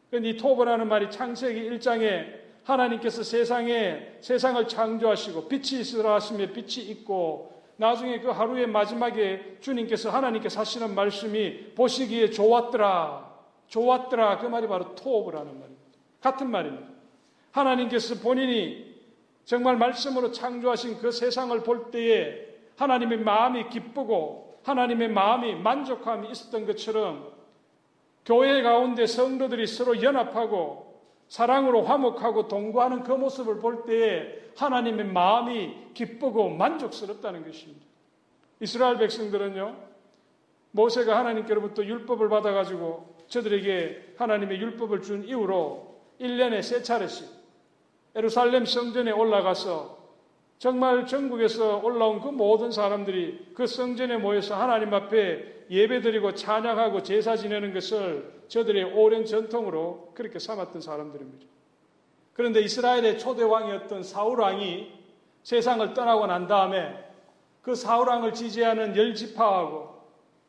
그런데 0.10 0.32
이 0.32 0.36
토브라는 0.36 0.90
말이 0.90 1.10
창세기 1.10 1.70
1장에 1.70 2.43
하나님께서 2.64 3.24
세상에 3.24 4.18
세상을 4.22 4.68
창조하시고 4.68 5.48
빛이 5.48 5.82
있으라 5.82 6.16
하시며 6.16 6.48
빛이 6.48 6.86
있고 6.92 7.54
나중에 7.76 8.20
그 8.20 8.30
하루의 8.30 8.68
마지막에 8.68 9.58
주님께서 9.60 10.10
하나님께서 10.10 10.60
하시는 10.60 10.94
말씀이 10.94 11.74
보시기에 11.76 12.30
좋았더라. 12.30 13.34
좋았더라. 13.68 14.38
그 14.38 14.46
말이 14.46 14.68
바로 14.68 14.96
토브라는 14.96 15.48
말입니다. 15.48 15.84
같은 16.22 16.50
말입니다. 16.50 16.88
하나님께서 17.52 18.16
본인이 18.16 18.94
정말 19.46 19.78
말씀으로 19.78 20.32
창조하신 20.32 21.00
그 21.00 21.12
세상을 21.12 21.64
볼 21.64 21.92
때에 21.92 22.48
하나님의 22.78 23.20
마음이 23.20 23.70
기쁘고 23.70 24.60
하나님의 24.64 25.10
마음이 25.10 25.56
만족함이 25.56 26.30
있었던 26.32 26.66
것처럼 26.66 27.34
교회 28.26 28.62
가운데 28.62 29.06
성도들이 29.06 29.68
서로 29.68 30.02
연합하고 30.02 30.93
사랑으로 31.34 31.82
화목하고 31.82 32.48
동거하는 32.48 33.02
그 33.02 33.12
모습을 33.12 33.58
볼 33.58 33.86
때에 33.86 34.52
하나님의 34.56 35.06
마음이 35.06 35.74
기쁘고 35.96 36.50
만족스럽다는 36.50 37.44
것입니다. 37.44 37.84
이스라엘 38.60 39.00
백성들은요, 39.00 39.76
모세가 40.70 41.18
하나님께로부터 41.18 41.84
율법을 41.84 42.30
받아가지고 42.30 43.16
저들에게 43.30 44.14
하나님의 44.16 44.62
율법을 44.62 45.02
준 45.02 45.24
이후로 45.24 45.96
1년에 46.22 46.62
세 46.62 46.84
차례씩 46.84 47.28
에루살렘 48.14 48.66
성전에 48.66 49.10
올라가서 49.10 49.98
정말 50.60 51.08
전국에서 51.08 51.80
올라온 51.80 52.22
그 52.22 52.28
모든 52.28 52.70
사람들이 52.70 53.54
그 53.56 53.66
성전에 53.66 54.18
모여서 54.18 54.54
하나님 54.54 54.94
앞에 54.94 55.53
예배드리고 55.70 56.34
찬양하고 56.34 57.04
제사 57.04 57.36
지내는 57.36 57.74
것을 57.74 58.44
저들의 58.48 58.84
오랜 58.94 59.26
전통으로 59.26 60.12
그렇게 60.14 60.40
삼았던 60.40 60.82
사람들입니다. 60.82 61.46
그런데 62.34 62.62
이스라엘의 62.62 63.20
초대 63.20 63.44
왕이었던 63.44 64.04
사울 64.04 64.40
왕이 64.40 64.92
세상을 65.44 65.94
떠나고 65.94 66.28
난 66.28 66.48
다음에 66.48 66.98
그 67.62 67.76
사울 67.76 68.10
왕을 68.10 68.34
지지하는 68.34 68.96
열 68.98 69.16
지파하고 69.16 69.94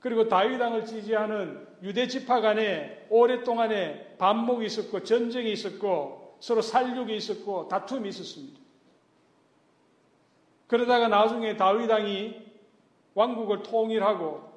그리고 0.01 0.29
다윗 0.29 0.61
왕을 0.61 0.85
지지하는 0.85 1.67
유대 1.83 2.07
지파 2.07 2.41
간에 2.41 3.07
오랫동안에 3.09 4.17
반목이 4.19 4.67
있었고 4.67 5.03
전쟁이 5.05 5.53
있었고 5.53 6.37
서로 6.41 6.61
살육이 6.61 7.17
있었고 7.17 7.69
다툼이 7.69 8.09
있었습니다. 8.11 8.61
그러다가 10.67 11.09
나중에 11.09 11.57
다윗 11.57 11.91
왕이 11.91 12.43
왕국을 13.15 13.63
통일하고 13.63 14.54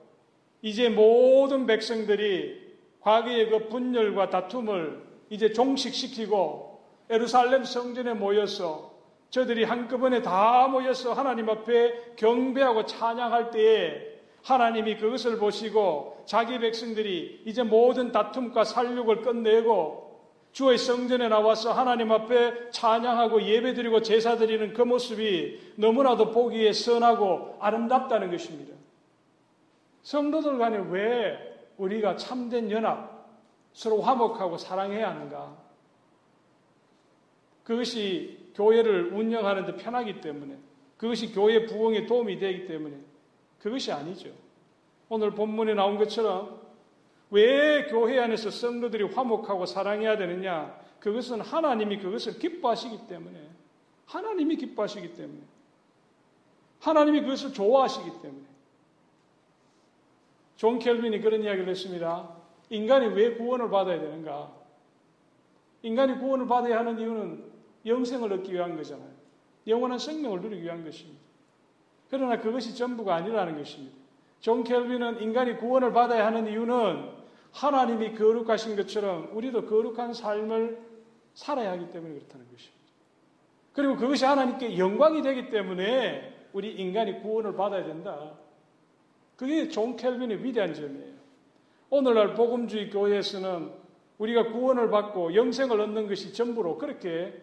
이제 0.61 0.89
모든 0.89 1.65
백성들이 1.65 2.67
과거의 2.99 3.49
그 3.49 3.67
분열과 3.67 4.29
다툼을 4.29 5.01
이제 5.29 5.53
종식시키고 5.53 6.81
에루살렘 7.09 7.63
성전에 7.63 8.13
모여서 8.13 8.97
저들이 9.29 9.63
한꺼번에 9.63 10.21
다 10.21 10.67
모여서 10.67 11.13
하나님 11.13 11.49
앞에 11.49 12.15
경배하고 12.15 12.85
찬양할 12.85 13.51
때에 13.51 14.17
하나님이 14.43 14.97
그것을 14.97 15.37
보시고 15.37 16.23
자기 16.25 16.57
백성들이 16.59 17.43
이제 17.45 17.63
모든 17.63 18.11
다툼과 18.11 18.63
살육을 18.63 19.21
끝내고 19.21 20.07
주의 20.53 20.77
성전에 20.77 21.27
나와서 21.27 21.73
하나님 21.73 22.11
앞에 22.11 22.71
찬양하고 22.71 23.43
예배드리고 23.43 24.01
제사드리는 24.01 24.73
그 24.73 24.81
모습이 24.81 25.73
너무나도 25.75 26.31
보기에 26.31 26.71
선하고 26.73 27.57
아름답다는 27.59 28.31
것입니다. 28.31 28.76
성도들 30.07 30.57
간에 30.57 30.77
왜 30.89 31.37
우리가 31.75 32.15
참된 32.15 32.71
연합, 32.71 33.27
서로 33.73 33.99
화목하고 33.99 34.57
사랑해야 34.57 35.09
하는가? 35.09 35.57
그것이 37.65 38.51
교회를 38.55 39.11
운영하는 39.13 39.65
데 39.65 39.75
편하기 39.75 40.21
때문에, 40.21 40.57
그것이 40.95 41.33
교회 41.33 41.65
부흥에 41.65 42.05
도움이 42.05 42.39
되기 42.39 42.67
때문에, 42.67 42.95
그것이 43.59 43.91
아니죠. 43.91 44.29
오늘 45.09 45.31
본문에 45.31 45.73
나온 45.73 45.97
것처럼 45.97 46.61
왜 47.29 47.87
교회 47.87 48.17
안에서 48.17 48.49
성도들이 48.49 49.13
화목하고 49.13 49.65
사랑해야 49.65 50.15
되느냐? 50.15 50.73
그것은 51.01 51.41
하나님이 51.41 51.99
그것을 51.99 52.39
기뻐하시기 52.39 53.07
때문에 53.07 53.45
하나님이 54.05 54.55
기뻐하시기 54.55 55.15
때문에 55.15 55.41
하나님이 56.79 57.21
그것을 57.23 57.51
좋아하시기 57.51 58.21
때문에 58.21 58.46
존 60.57 60.79
켈빈이 60.79 61.21
그런 61.21 61.43
이야기를 61.43 61.69
했습니다. 61.69 62.29
인간이 62.69 63.07
왜 63.07 63.35
구원을 63.35 63.69
받아야 63.69 63.99
되는가? 63.99 64.51
인간이 65.83 66.17
구원을 66.19 66.47
받아야 66.47 66.79
하는 66.79 66.99
이유는 66.99 67.43
영생을 67.85 68.33
얻기 68.33 68.51
위한 68.53 68.75
거잖아요. 68.75 69.09
영원한 69.67 69.99
생명을 69.99 70.41
누리기 70.41 70.63
위한 70.63 70.83
것입니다. 70.83 71.21
그러나 72.09 72.39
그것이 72.39 72.75
전부가 72.75 73.15
아니라는 73.15 73.57
것입니다. 73.57 73.95
존 74.39 74.63
켈빈은 74.63 75.21
인간이 75.21 75.57
구원을 75.57 75.93
받아야 75.93 76.25
하는 76.25 76.47
이유는 76.47 77.11
하나님이 77.51 78.15
거룩하신 78.15 78.75
것처럼 78.75 79.29
우리도 79.33 79.65
거룩한 79.65 80.13
삶을 80.13 80.79
살아야 81.33 81.71
하기 81.71 81.89
때문에 81.91 82.15
그렇다는 82.15 82.45
것입니다. 82.51 82.77
그리고 83.73 83.95
그것이 83.95 84.25
하나님께 84.25 84.77
영광이 84.77 85.21
되기 85.21 85.49
때문에 85.49 86.49
우리 86.53 86.71
인간이 86.71 87.21
구원을 87.21 87.55
받아야 87.55 87.85
된다. 87.85 88.33
그게 89.37 89.69
존 89.69 89.95
켈빈의 89.95 90.43
위대한 90.43 90.73
점이에요. 90.73 91.15
오늘날 91.89 92.33
복음주의 92.33 92.89
교회에서는 92.89 93.69
우리가 94.17 94.51
구원을 94.51 94.89
받고 94.89 95.35
영생을 95.35 95.79
얻는 95.79 96.07
것이 96.07 96.33
전부로 96.33 96.77
그렇게 96.77 97.33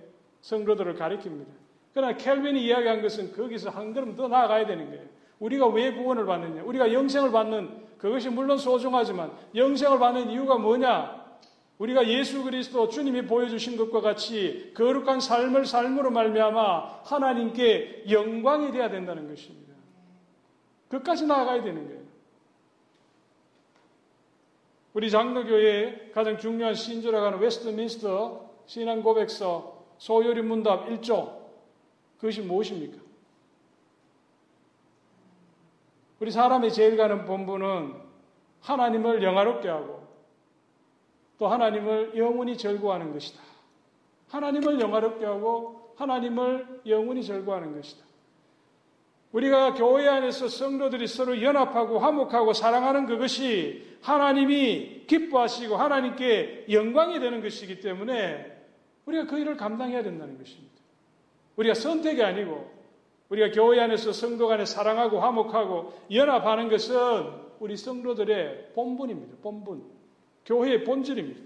성도들을 0.43 0.97
가리킵니다. 0.97 1.47
그러나 1.95 2.17
켈빈이 2.17 2.63
이야기한 2.67 3.01
것은 3.01 3.33
거기서 3.33 3.71
한 3.71 3.95
걸음 3.95 4.17
더 4.17 4.27
나아가야 4.27 4.67
되는 4.67 4.91
거예요. 4.91 5.05
우리가 5.39 5.69
왜 5.69 5.93
구원을 5.93 6.27
받느냐? 6.27 6.65
우리가 6.65 6.93
영생을 6.93 7.31
받는 7.31 7.85
그것이 7.97 8.29
물론 8.29 8.59
소중하지만 8.59 9.33
영생을 9.55 9.99
받는 9.99 10.31
이유가 10.31 10.59
뭐냐? 10.59 11.25
우리가 11.79 12.09
예수 12.09 12.43
그리스도 12.43 12.89
주님이 12.89 13.23
보여주신 13.23 13.77
것과 13.77 14.01
같이 14.01 14.73
거룩한 14.75 15.21
삶을 15.21 15.65
삶으로 15.65 16.11
말미암아 16.11 17.03
하나님께 17.05 18.05
영광이 18.11 18.73
되어야 18.73 18.91
된다는 18.91 19.29
것입니다. 19.29 19.64
끝까지 20.95 21.27
나아가야 21.27 21.63
되는 21.63 21.87
거예요. 21.87 22.05
우리 24.93 25.11
장로교회의 25.11 26.13
가장 26.13 26.39
중요한 26.39 26.75
신조라고 26.75 27.27
하는 27.27 27.39
웨스트민스터 27.41 28.49
신앙 28.67 29.03
고백서 29.03 29.85
소요리 29.99 30.43
문답 30.43 30.87
1조 30.87 31.43
그것이 32.19 32.43
무엇입니까? 32.43 33.03
우리 36.21 36.31
사람이 36.31 36.73
제일 36.73 36.97
가는 36.97 37.25
본분은 37.25 37.95
하나님을 38.61 39.23
영화롭게 39.23 39.69
하고 39.69 40.07
또 41.39 41.49
하나님을 41.49 42.17
영원히 42.17 42.57
절구하는 42.57 43.13
것이다. 43.13 43.43
하나님을 44.29 44.81
영화롭게 44.81 45.25
하고 45.25 45.93
하나님을 45.97 46.83
영원히 46.87 47.23
절구하는 47.25 47.75
것이다. 47.75 48.05
우리가 49.35 49.75
교회 49.75 50.07
안에서 50.07 50.47
성도들이 50.47 51.09
서로 51.09 51.43
연합하고 51.43 51.99
화목하고 51.99 52.53
사랑하는 52.53 53.07
그것이 53.07 53.99
하나님이 54.01 55.07
기뻐하시고 55.09 55.77
하나님께 55.77 56.67
영광이 56.71 57.19
되는 57.19 57.43
것이기 57.43 57.81
때문에 57.81 58.63
우리가 59.07 59.27
그 59.27 59.37
일을 59.39 59.57
감당해야 59.57 60.05
된다는 60.05 60.39
것입니다. 60.39 60.75
우리가 61.57 61.75
선택이 61.75 62.23
아니고 62.23 62.71
우리가 63.29 63.51
교회 63.51 63.81
안에서 63.81 64.13
성도 64.13 64.47
간에 64.47 64.65
사랑하고 64.65 65.19
화목하고 65.19 65.93
연합하는 66.13 66.69
것은 66.69 66.95
우리 67.59 67.77
성도들의 67.77 68.73
본분입니다. 68.75 69.39
본분. 69.43 69.83
교회의 70.47 70.85
본질입니다. 70.85 71.41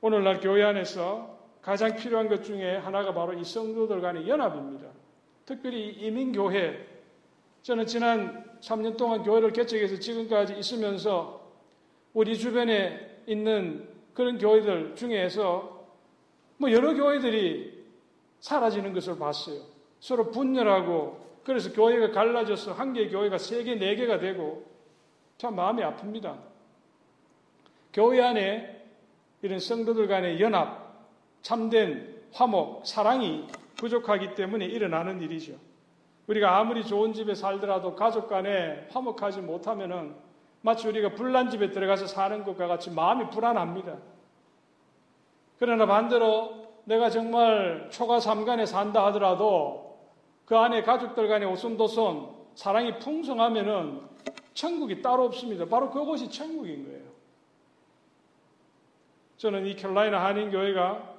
오늘날 0.00 0.40
교회 0.40 0.62
안에서 0.62 1.36
가장 1.60 1.94
필요한 1.94 2.28
것 2.28 2.42
중에 2.42 2.76
하나가 2.76 3.12
바로 3.12 3.34
이 3.34 3.44
성도들 3.44 4.00
간의 4.00 4.26
연합입니다. 4.26 5.01
특별히 5.44 5.90
이민교회. 5.90 6.88
저는 7.62 7.86
지난 7.86 8.44
3년 8.60 8.96
동안 8.96 9.22
교회를 9.22 9.52
개척해서 9.52 9.98
지금까지 9.98 10.54
있으면서 10.58 11.42
우리 12.12 12.36
주변에 12.36 13.22
있는 13.26 13.88
그런 14.14 14.38
교회들 14.38 14.94
중에서 14.94 15.86
뭐 16.58 16.70
여러 16.70 16.94
교회들이 16.94 17.82
사라지는 18.40 18.92
것을 18.92 19.18
봤어요. 19.18 19.60
서로 20.00 20.30
분열하고 20.30 21.22
그래서 21.44 21.72
교회가 21.72 22.10
갈라져서 22.10 22.72
한 22.72 22.92
개의 22.92 23.10
교회가 23.10 23.38
세 23.38 23.64
개, 23.64 23.74
네 23.74 23.96
개가 23.96 24.18
되고 24.18 24.64
참 25.38 25.56
마음이 25.56 25.82
아픕니다. 25.82 26.38
교회 27.92 28.20
안에 28.20 28.84
이런 29.42 29.58
성도들 29.58 30.06
간의 30.06 30.40
연합, 30.40 31.08
참된 31.42 32.22
화목, 32.32 32.86
사랑이 32.86 33.46
부족하기 33.82 34.36
때문에 34.36 34.64
일어나는 34.64 35.20
일이죠. 35.20 35.54
우리가 36.28 36.56
아무리 36.56 36.84
좋은 36.84 37.12
집에 37.12 37.34
살더라도 37.34 37.96
가족 37.96 38.28
간에 38.28 38.86
화목하지 38.92 39.40
못하면은 39.40 40.14
마치 40.60 40.86
우리가 40.86 41.16
불난 41.16 41.50
집에 41.50 41.72
들어가서 41.72 42.06
사는 42.06 42.44
것과 42.44 42.68
같이 42.68 42.92
마음이 42.92 43.30
불안합니다. 43.30 43.98
그러나 45.58 45.84
반대로 45.86 46.68
내가 46.84 47.10
정말 47.10 47.88
초가 47.90 48.20
삼간에 48.20 48.66
산다 48.66 49.04
하더라도 49.06 49.98
그 50.44 50.56
안에 50.56 50.82
가족들 50.82 51.26
간에 51.26 51.44
오손도손 51.44 52.28
사랑이 52.54 53.00
풍성하면은 53.00 54.00
천국이 54.54 55.02
따로 55.02 55.24
없습니다. 55.24 55.64
바로 55.64 55.90
그것이 55.90 56.30
천국인 56.30 56.84
거예요. 56.84 57.02
저는 59.38 59.66
이 59.66 59.74
캘라이나 59.74 60.24
한인교회가 60.24 61.14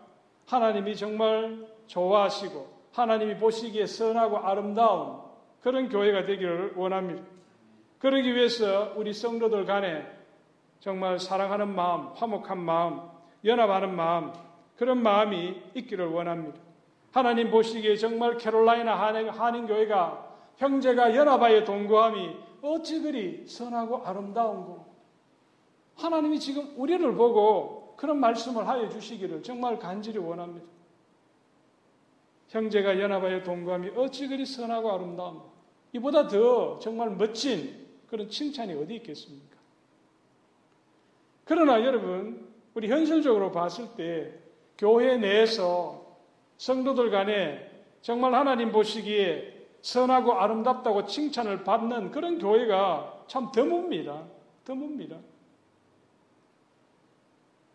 하나님이 0.45 0.95
정말 0.95 1.72
좋아하시고 1.93 2.67
하나님이 2.91 3.37
보시기에 3.37 3.85
선하고 3.85 4.37
아름다운 4.39 5.19
그런 5.61 5.89
교회가 5.89 6.25
되기를 6.25 6.73
원합니다. 6.75 7.23
그러기 7.99 8.35
위해서 8.35 8.93
우리 8.95 9.13
성도들 9.13 9.65
간에 9.65 10.05
정말 10.79 11.19
사랑하는 11.19 11.73
마음, 11.73 12.09
화목한 12.15 12.59
마음, 12.59 13.01
연합하는 13.45 13.95
마음, 13.95 14.33
그런 14.75 15.01
마음이 15.01 15.61
있기를 15.75 16.07
원합니다. 16.07 16.59
하나님 17.11 17.49
보시기에 17.51 17.95
정말 17.95 18.37
캐롤라이나 18.37 18.95
한인, 18.95 19.67
교회가 19.67 20.31
형제가 20.57 21.15
연합하여 21.15 21.63
동거함이 21.63 22.35
어찌 22.61 23.01
그리 23.01 23.45
선하고 23.47 24.03
아름다운고 24.03 24.85
하나님이 25.95 26.39
지금 26.39 26.73
우리를 26.75 27.13
보고 27.15 27.93
그런 27.95 28.19
말씀을 28.19 28.67
하여 28.67 28.89
주시기를 28.89 29.43
정말 29.43 29.79
간절히 29.79 30.17
원합니다. 30.17 30.72
형제가 32.53 32.99
연합하여 32.99 33.41
동감이 33.41 33.89
어찌 33.95 34.27
그리 34.27 34.45
선하고 34.45 34.91
아름다운 34.91 35.41
이보다 35.91 36.27
더 36.27 36.77
정말 36.79 37.09
멋진 37.09 37.87
그런 38.07 38.29
칭찬이 38.29 38.73
어디 38.73 38.95
있겠습니까? 38.95 39.57
그러나 41.45 41.83
여러분, 41.83 42.47
우리 42.75 42.87
현실적으로 42.87 43.51
봤을 43.51 43.87
때 43.95 44.33
교회 44.77 45.17
내에서 45.17 46.17
성도들 46.57 47.09
간에 47.09 47.71
정말 48.01 48.35
하나님 48.35 48.71
보시기에 48.71 49.67
선하고 49.81 50.33
아름답다고 50.33 51.05
칭찬을 51.07 51.63
받는 51.63 52.11
그런 52.11 52.37
교회가 52.37 53.25
참 53.27 53.51
드뭅니다. 53.51 54.25
드뭅니다. 54.63 55.17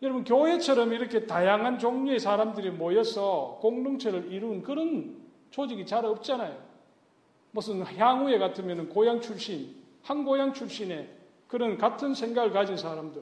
여러분, 0.01 0.23
교회처럼 0.23 0.93
이렇게 0.93 1.25
다양한 1.25 1.77
종류의 1.77 2.19
사람들이 2.19 2.71
모여서 2.71 3.57
공동체를 3.61 4.31
이룬 4.31 4.63
그런 4.63 5.17
조직이 5.51 5.85
잘 5.85 6.05
없잖아요. 6.05 6.55
무슨 7.51 7.83
향후에 7.83 8.37
같으면 8.37 8.89
고향 8.89 9.19
출신, 9.19 9.75
한 10.03 10.23
고향 10.23 10.53
출신의 10.53 11.09
그런 11.47 11.77
같은 11.77 12.13
생각을 12.13 12.51
가진 12.51 12.77
사람들. 12.77 13.21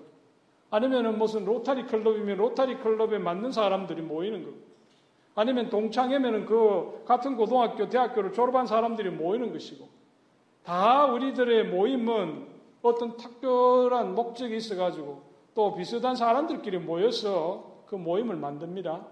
아니면 0.70 1.18
무슨 1.18 1.46
로타리 1.46 1.88
클럽이면 1.88 2.38
로타리 2.38 2.78
클럽에 2.80 3.18
맞는 3.18 3.52
사람들이 3.52 4.02
모이는 4.02 4.44
거. 4.44 4.52
아니면 5.34 5.70
동창회면 5.70 6.46
그 6.46 7.04
같은 7.06 7.38
고등학교, 7.38 7.90
대학교를 7.90 8.34
졸업한 8.34 8.68
사람들이 8.68 9.10
모이는 9.12 9.52
것이고. 9.52 9.88
다 10.64 11.06
우리들의 11.06 11.70
모임은 11.70 12.46
어떤 12.82 13.18
특별한 13.18 14.14
목적이 14.14 14.58
있어가지고 14.58 15.27
또 15.58 15.74
비슷한 15.74 16.16
사람들끼리 16.16 16.78
모여서 16.78 17.82
그 17.88 17.96
모임을 17.96 18.36
만듭니다. 18.36 19.08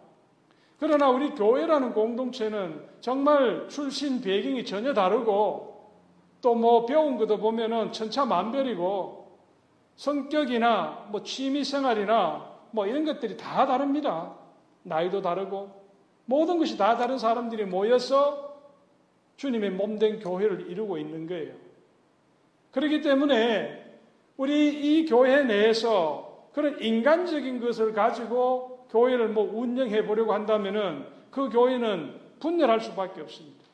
그러나 0.77 1.10
우리 1.10 1.31
교회라는 1.31 1.93
공동체는 1.93 2.88
정말 3.01 3.67
출신 3.67 4.21
배경이 4.21 4.63
전혀 4.63 4.93
다르고 4.93 5.73
또 6.43 6.53
뭐 6.53 6.86
배운 6.86 7.17
것도 7.17 7.39
보면은 7.39 7.91
천차만별이고 7.91 9.39
성격이나 9.95 11.08
뭐 11.10 11.23
취미 11.23 11.63
생활이나 11.63 12.53
뭐 12.69 12.86
이런 12.86 13.05
것들이 13.05 13.38
다 13.38 13.65
다릅니다. 13.65 14.36
나이도 14.84 15.23
다르고 15.23 15.71
모든 16.25 16.60
것이 16.60 16.77
다 16.77 16.95
다른 16.95 17.17
사람들이 17.17 17.65
모여서 17.65 18.62
주님의 19.38 19.71
몸된 19.71 20.19
교회를 20.19 20.69
이루고 20.69 20.99
있는 20.99 21.25
거예요. 21.25 21.55
그렇기 22.69 23.01
때문에 23.01 23.84
우리 24.38 24.99
이 24.99 25.05
교회 25.08 25.43
내에서 25.43 26.24
그런 26.56 26.80
인간적인 26.80 27.60
것을 27.60 27.91
가지고 27.91 28.88
교회를 28.89 29.28
뭐 29.28 29.44
운영해 29.44 30.06
보려고 30.06 30.34
한다면은 30.34 31.06
그 31.30 31.50
교회는 31.50 32.18
분열할 32.39 32.80
수밖에 32.80 33.20
없습니다. 33.20 33.65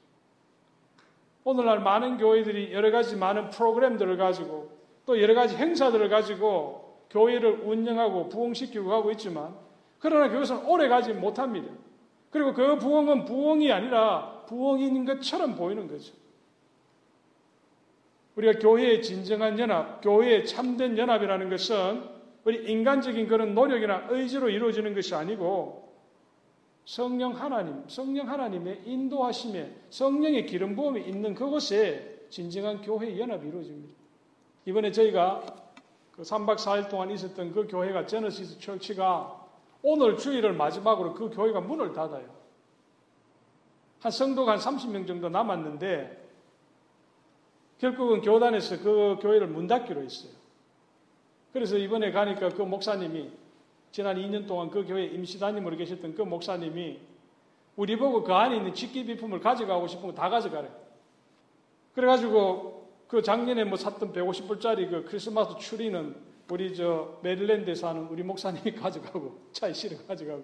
오늘날 1.44 1.80
많은 1.80 2.17
교회들이 2.17 2.74
여러 2.74 2.89
가지 2.89 3.15
많은 3.15 3.52
프로그램들을 3.52 4.17
가지고 4.17 4.72
또 5.06 5.22
여러 5.22 5.36
가지 5.36 5.56
행사들을 5.56 6.10
가지고 6.10 7.06
교회를 7.12 7.62
운영하고 7.65 8.30
부흥시키고 8.30 8.91
하고 8.91 9.12
있지만 9.12 9.54
그러나 10.00 10.28
그것은 10.30 10.65
오래 10.65 10.88
가지 10.88 11.13
못합니다. 11.13 11.72
그리고 12.32 12.52
그 12.52 12.80
부흥은 12.80 13.26
부흥이 13.26 13.72
아니라 13.72 14.41
부흥인 14.48 15.06
것처럼 15.06 15.56
보이는 15.56 15.88
거죠. 15.88 16.13
우리가 18.36 18.58
교회의 18.58 19.04
진정한 19.04 19.60
연합, 19.60 20.02
교회의 20.02 20.48
참된 20.48 20.98
연합이라는 20.98 21.48
것은 21.52 22.20
우리 22.43 22.71
인간적인 22.71 23.27
그런 23.27 23.54
노력이나 23.54 24.08
의지로 24.10 24.49
이루어지는 24.49 24.95
것이 24.95 25.13
아니고 25.13 25.91
성령 26.86 27.34
하나님, 27.34 27.88
성령 27.88 28.27
하나님의 28.27 28.82
인도하심에 28.86 29.71
성령의 29.89 30.45
기름 30.47 30.75
부음이 30.75 31.01
있는 31.01 31.36
그곳에 31.36 32.25
진정한 32.30 32.82
교회의 32.82 33.19
연합이 33.19 33.47
이루어집니다. 33.47 33.93
이번에 34.65 34.91
저희가 34.91 35.43
그 36.12 36.23
3박 36.23 36.56
4일 36.58 36.89
동안 36.89 37.12
있었던 37.12 37.51
그 37.54 37.67
교회가 37.67 38.06
제너시스 38.06 38.60
철치가 38.60 39.39
오늘 39.84 40.17
주일을 40.17 40.54
마지막으로 40.54 41.13
그 41.13 41.30
교회가 41.30 41.62
문을 41.62 41.93
닫아요. 41.93 42.41
한 43.99 44.12
성도가 44.12 44.54
한 44.54 44.60
30명 44.60 45.08
정도 45.08 45.30
남았는데 45.30 46.30
결국은 47.80 48.21
교단에서 48.21 48.80
그 48.80 49.17
교회를 49.21 49.47
문 49.47 49.67
닫기로 49.67 50.01
했어요. 50.01 50.40
그래서 51.53 51.77
이번에 51.77 52.11
가니까 52.11 52.49
그 52.49 52.61
목사님이 52.61 53.29
지난 53.91 54.15
2년 54.15 54.47
동안 54.47 54.69
그 54.69 54.85
교회 54.85 55.05
임시단임으로 55.05 55.75
계셨던 55.77 56.15
그 56.15 56.21
목사님이 56.21 56.99
우리 57.75 57.97
보고 57.97 58.23
그 58.23 58.33
안에 58.33 58.57
있는 58.57 58.73
직기 58.73 59.05
비품을 59.05 59.39
가져가고 59.39 59.87
싶으면 59.87 60.15
다 60.15 60.29
가져가래. 60.29 60.69
그래가지고 61.93 62.87
그 63.07 63.21
작년에 63.21 63.65
뭐 63.65 63.77
샀던 63.77 64.13
150불짜리 64.13 64.89
그 64.89 65.05
크리스마스 65.05 65.57
추리는 65.57 66.15
우리 66.49 66.75
저 66.75 67.17
메릴랜드에 67.21 67.75
사는 67.75 68.07
우리 68.07 68.23
목사님이 68.23 68.75
가져가고 68.79 69.37
차에 69.51 69.73
실어 69.73 69.97
가져가고 70.05 70.43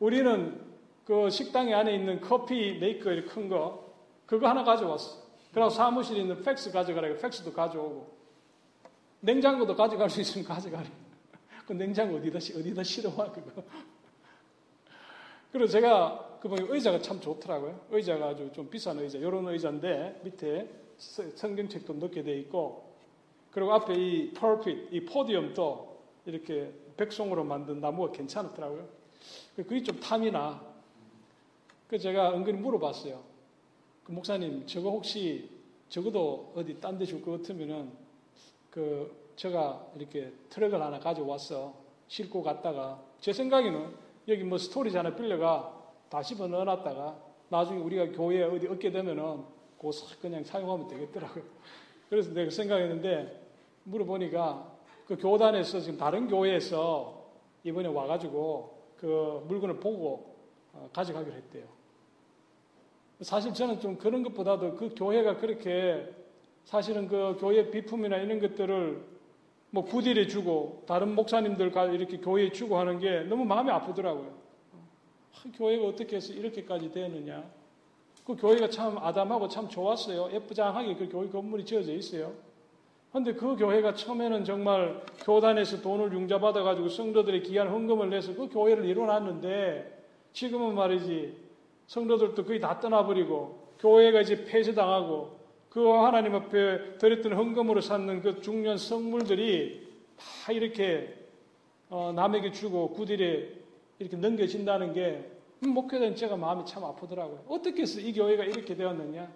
우리는 0.00 0.60
그 1.04 1.30
식당에 1.30 1.74
안에 1.74 1.94
있는 1.94 2.20
커피 2.20 2.78
메이커 2.78 3.10
큰 3.32 3.48
거 3.48 3.90
그거 4.30 4.48
하나 4.48 4.62
가져왔어. 4.62 5.18
그리고 5.52 5.68
사무실에 5.68 6.20
있는 6.20 6.40
팩스 6.40 6.70
가져가라. 6.70 7.16
팩스도 7.16 7.52
가져오고. 7.52 8.19
냉장고도 9.20 9.74
가져갈 9.76 10.08
수 10.10 10.20
있으면 10.20 10.46
가져가래. 10.46 10.88
그 11.66 11.72
냉장고 11.72 12.16
어디다, 12.16 12.38
어디다 12.38 12.82
실어와, 12.82 13.30
그거. 13.32 13.62
그리고 15.52 15.66
제가 15.66 16.38
그 16.40 16.48
의자가 16.68 17.00
참 17.00 17.20
좋더라고요. 17.20 17.86
의자가 17.90 18.28
아주 18.28 18.50
좀 18.52 18.68
비싼 18.70 18.98
의자. 18.98 19.18
이런 19.18 19.46
의자인데 19.46 20.22
밑에 20.24 20.68
성경책도 20.96 21.94
넣게 21.94 22.22
돼 22.22 22.38
있고 22.40 22.90
그리고 23.50 23.72
앞에 23.74 23.94
이 23.94 24.30
pulpit, 24.32 24.88
이 24.92 25.04
podium도 25.04 26.00
이렇게 26.26 26.72
백송으로 26.96 27.44
만든 27.44 27.80
나무가 27.80 28.12
괜찮더라고요. 28.12 28.88
그게 29.56 29.82
좀 29.82 29.98
탐이 29.98 30.30
나. 30.30 30.62
그 31.88 31.98
제가 31.98 32.34
은근히 32.34 32.58
물어봤어요. 32.58 33.20
그 34.04 34.12
목사님, 34.12 34.66
저거 34.66 34.90
혹시 34.90 35.50
적어도 35.88 36.52
어디 36.54 36.78
딴 36.80 36.96
데 36.96 37.04
줄 37.04 37.20
것 37.22 37.32
같으면은 37.32 37.90
그 38.70 39.32
제가 39.36 39.86
이렇게 39.96 40.32
트럭을 40.50 40.80
하나 40.80 40.98
가져와서 40.98 41.74
싣고 42.08 42.42
갔다가 42.42 43.02
제 43.20 43.32
생각에는 43.32 43.94
여기 44.28 44.44
뭐 44.44 44.58
storage 44.58 44.96
하나 44.96 45.14
빌려가다 45.14 45.76
집어넣어놨다가 46.08 47.16
나중에 47.48 47.80
우리가 47.80 48.10
교회에 48.12 48.44
어디 48.44 48.66
얻게 48.68 48.90
되면은 48.90 49.44
그거 49.78 49.90
그냥 50.20 50.44
사용하면 50.44 50.88
되겠더라고요. 50.88 51.44
그래서 52.08 52.32
내가 52.32 52.50
생각했는데 52.50 53.40
물어보니까 53.84 54.70
그 55.06 55.16
교단에서 55.16 55.80
지금 55.80 55.98
다른 55.98 56.28
교회에서 56.28 57.20
이번에 57.64 57.88
와가지고 57.88 58.78
그 58.96 59.44
물건을 59.48 59.80
보고 59.80 60.36
어, 60.72 60.88
가져가기로 60.92 61.34
했대요. 61.34 61.64
사실 63.22 63.52
저는 63.52 63.80
좀 63.80 63.98
그런 63.98 64.22
것보다도 64.22 64.76
그 64.76 64.94
교회가 64.94 65.36
그렇게 65.38 66.08
사실은 66.64 67.08
그 67.08 67.36
교회 67.40 67.70
비품이나 67.70 68.18
이런 68.18 68.40
것들을 68.40 69.04
뭐 69.70 69.84
구딜해 69.84 70.26
주고 70.26 70.82
다른 70.86 71.14
목사님들과 71.14 71.86
이렇게 71.86 72.18
교회에 72.18 72.50
주고 72.50 72.78
하는 72.78 72.98
게 72.98 73.20
너무 73.20 73.44
마음이 73.44 73.70
아프더라고요. 73.70 74.38
교회가 75.56 75.86
어떻게 75.86 76.16
해서 76.16 76.32
이렇게까지 76.32 76.90
되느냐. 76.90 77.44
그 78.24 78.36
교회가 78.36 78.68
참 78.68 78.98
아담하고 78.98 79.48
참 79.48 79.68
좋았어요. 79.68 80.30
예쁘장하게 80.32 80.96
그 80.96 81.08
교회 81.08 81.28
건물이 81.28 81.64
지어져 81.64 81.92
있어요. 81.92 82.32
근데 83.12 83.32
그 83.32 83.56
교회가 83.56 83.94
처음에는 83.94 84.44
정말 84.44 85.02
교단에서 85.24 85.80
돈을 85.80 86.12
융자받아가지고 86.12 86.88
성도들의 86.88 87.42
귀한 87.42 87.68
헌금을 87.68 88.10
내서 88.10 88.34
그 88.34 88.48
교회를 88.48 88.84
이뤄놨는데 88.84 90.04
지금은 90.32 90.74
말이지 90.76 91.36
성도들도 91.88 92.44
거의 92.44 92.60
다 92.60 92.78
떠나버리고 92.78 93.74
교회가 93.80 94.20
이제 94.20 94.44
폐쇄당하고 94.44 95.39
그 95.70 95.88
하나님 95.88 96.34
앞에 96.34 96.98
드렸던 96.98 97.32
헌금으로 97.32 97.80
쌓는 97.80 98.22
그 98.22 98.42
중요한 98.42 98.76
성물들이 98.76 99.88
다 100.16 100.52
이렇게 100.52 101.16
어, 101.88 102.12
남에게 102.14 102.50
주고 102.50 102.90
구딜에 102.90 103.52
이렇게 104.00 104.16
넘겨진다는 104.16 104.92
게 104.92 105.30
목회자인 105.60 106.16
제가 106.16 106.36
마음이 106.36 106.64
참 106.66 106.84
아프더라고요. 106.84 107.44
어떻게 107.48 107.82
해서 107.82 108.00
이 108.00 108.12
교회가 108.12 108.44
이렇게 108.44 108.74
되었느냐? 108.74 109.30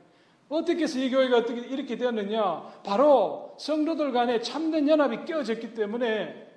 어떻게 0.48 0.84
해서 0.84 0.98
이 0.98 1.08
교회가 1.10 1.38
어떻게 1.38 1.60
이렇게 1.60 1.96
되었느냐? 1.96 2.80
바로 2.84 3.54
성도들 3.58 4.12
간에 4.12 4.40
참된 4.40 4.88
연합이 4.88 5.24
깨어졌기 5.24 5.74
때문에 5.74 6.50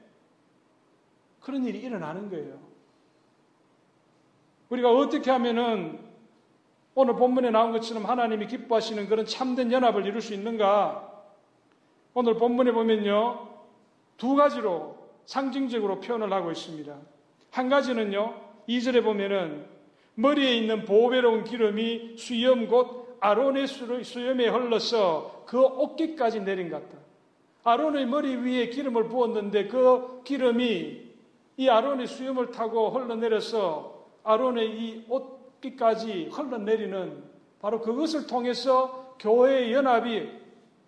그런 1.40 1.66
일이 1.66 1.80
일어나는 1.80 2.30
거예요. 2.30 2.60
우리가 4.70 4.92
어떻게 4.92 5.30
하면은 5.32 6.07
오늘 7.00 7.14
본문에 7.16 7.52
나온 7.52 7.74
것처럼 7.74 8.06
하나님이 8.06 8.48
기뻐하시는 8.48 9.08
그런 9.08 9.28
참된 9.28 9.72
연합을 9.72 10.04
이룰 10.08 10.20
수 10.20 10.34
있는가? 10.34 11.14
오늘 12.16 12.38
본문에 12.38 12.72
보면요. 12.72 13.50
두 14.18 14.34
가지로 14.34 14.98
상징적으로 15.26 16.00
표현을 16.00 16.34
하고 16.34 16.50
있습니다. 16.50 16.92
한 17.52 17.70
가지는요. 17.70 18.34
2절에 18.68 19.04
보면은 19.04 19.68
머리에 20.16 20.58
있는 20.58 20.86
보배로운 20.86 21.44
기름이 21.44 22.18
수염 22.18 22.68
곧 22.68 23.16
아론의 23.20 23.68
수염에 23.68 24.48
흘러서 24.48 25.44
그 25.46 25.64
어깨까지 25.64 26.40
내린 26.40 26.72
것 26.72 26.82
같다. 26.82 26.98
아론의 27.64 28.08
머리 28.08 28.36
위에 28.38 28.70
기름을 28.70 29.08
부었는데 29.08 29.68
그 29.68 30.24
기름이 30.24 31.04
이 31.58 31.70
아론의 31.70 32.08
수염을 32.08 32.50
타고 32.50 32.90
흘러내려서 32.90 34.04
아론의 34.24 34.68
이 34.68 35.06
옷 35.10 35.37
깃까지 35.62 36.30
흘러내리는 36.32 37.24
바로 37.60 37.82
그것을 37.82 38.28
통해서 38.28 39.16
교회의 39.20 39.74
연합이 39.74 40.30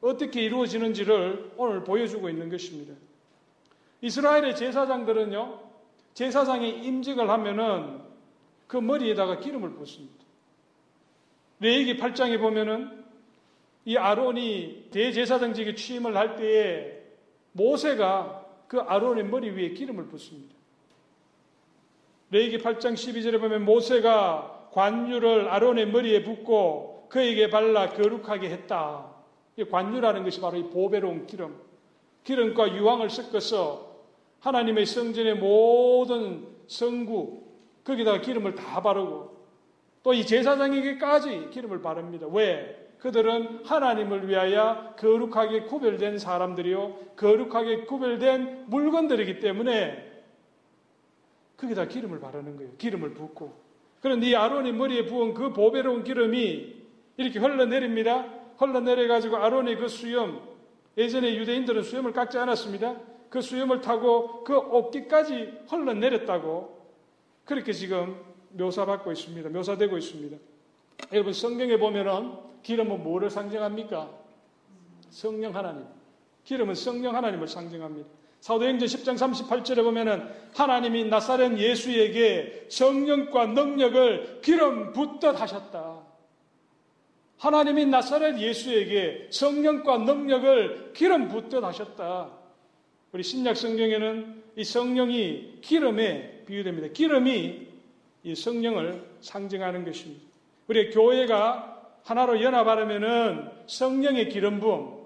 어떻게 0.02 0.44
이루어지는지를 0.44 1.54
오늘 1.58 1.84
보여주고 1.84 2.30
있는 2.30 2.50
것입니다. 2.50 2.94
이스라엘의 4.02 4.56
제사장들은요, 4.56 5.60
제사장이 6.14 6.86
임직을 6.86 7.30
하면은 7.30 8.02
그 8.68 8.78
머리에다가 8.78 9.40
기름을 9.40 9.72
붓습니다. 9.72 10.24
레이기 11.60 11.98
8장에 11.98 12.40
보면은 12.40 13.04
이 13.86 13.98
아론이 13.98 14.90
대제사장직에 14.92 15.76
취임을 15.76 16.16
할 16.16 16.36
때에 16.36 17.00
모세가 17.54 18.46
그 18.68 18.80
아론의 18.80 19.26
머리 19.26 19.50
위에 19.50 19.72
기름을 19.72 20.08
붓습니다. 20.08 20.56
레이기 22.32 22.60
8장 22.60 22.94
12절에 22.94 23.40
보면 23.40 23.66
모세가 23.66 24.59
관유를 24.72 25.50
아론의 25.50 25.88
머리에 25.90 26.24
붓고 26.24 27.08
그에게 27.10 27.50
발라 27.50 27.90
거룩하게 27.90 28.50
했다. 28.50 29.10
이 29.56 29.64
관유라는 29.64 30.24
것이 30.24 30.40
바로 30.40 30.58
이 30.58 30.64
보배로운 30.70 31.26
기름. 31.26 31.60
기름과 32.24 32.76
유황을 32.76 33.10
섞어서 33.10 33.90
하나님의 34.40 34.86
성전의 34.86 35.36
모든 35.36 36.48
성구, 36.68 37.44
거기다가 37.84 38.22
기름을 38.22 38.56
다 38.56 38.82
바르고 38.82 39.38
또 40.04 40.14
이 40.14 40.26
제사장에게까지 40.26 41.50
기름을 41.52 41.82
바릅니다. 41.82 42.28
왜? 42.28 42.88
그들은 43.00 43.66
하나님을 43.66 44.28
위하여 44.28 44.94
거룩하게 44.98 45.64
구별된 45.64 46.18
사람들이요, 46.20 47.16
거룩하게 47.16 47.86
구별된 47.86 48.66
물건들이기 48.68 49.40
때문에 49.40 50.06
거기다 51.58 51.86
기름을 51.86 52.20
바르는 52.20 52.58
거예요. 52.58 52.72
기름을 52.78 53.14
붓고. 53.14 53.69
그런데 54.02 54.28
이 54.28 54.36
아론이 54.36 54.72
머리에 54.72 55.06
부은 55.06 55.34
그 55.34 55.52
보배로운 55.54 56.04
기름이 56.04 56.76
이렇게 57.18 57.40
흘러내립니다. 57.40 58.26
흘러내려가지고 58.58 59.38
아론의 59.38 59.78
그 59.78 59.88
수염, 59.88 60.42
예전에 60.98 61.36
유대인들은 61.36 61.84
수염을 61.84 62.14
깎지 62.14 62.38
않았습니다. 62.38 62.96
그 63.30 63.42
수염을 63.42 63.82
타고 63.82 64.44
그 64.44 64.58
어깨까지 64.58 65.66
흘러내렸다고 65.70 66.80
그렇게 67.46 67.72
지금 67.74 68.20
묘사받고 68.52 69.12
있습니다. 69.12 69.50
묘사되고 69.50 69.98
있습니다. 69.98 70.38
여러분 71.14 71.34
성경에 71.34 71.78
보면은 71.78 72.34
기름은 72.64 73.04
뭐를 73.04 73.30
상징합니까? 73.30 74.10
성령 75.10 75.56
하나님. 75.56 75.86
기름은 76.44 76.76
성령 76.76 77.16
하나님을 77.16 77.48
상징합니다. 77.48 78.10
사도행전 78.40 78.88
10장 78.88 79.18
38절에 79.18 79.84
보면은 79.84 80.28
하나님이 80.56 81.06
나사렛 81.06 81.58
예수에게 81.58 82.68
성령과 82.70 83.48
능력을 83.48 84.40
기름 84.42 84.94
붓듯 84.94 85.40
하셨다. 85.40 86.00
하나님이 87.38 87.86
나사렛 87.86 88.40
예수에게 88.40 89.30
성령과 89.32 90.00
능력을 90.00 90.94
기름 90.94 91.28
붓듯 91.28 91.64
하셨다. 91.64 92.32
우리 93.12 93.24
신약 93.24 93.58
성경에는 93.58 94.44
이 94.56 94.64
성령이 94.64 95.60
기름에 95.62 96.44
비유됩니다. 96.46 96.90
기름이 96.90 97.68
이 98.24 98.36
성령을 98.36 99.04
상징하는 99.22 99.86
것입니다. 99.86 100.22
우리 100.68 100.92
교회가 100.92 101.98
하나로 102.04 102.42
연합하려면은 102.42 103.50
성령의 103.68 104.30
기름 104.30 104.60
부음, 104.60 104.98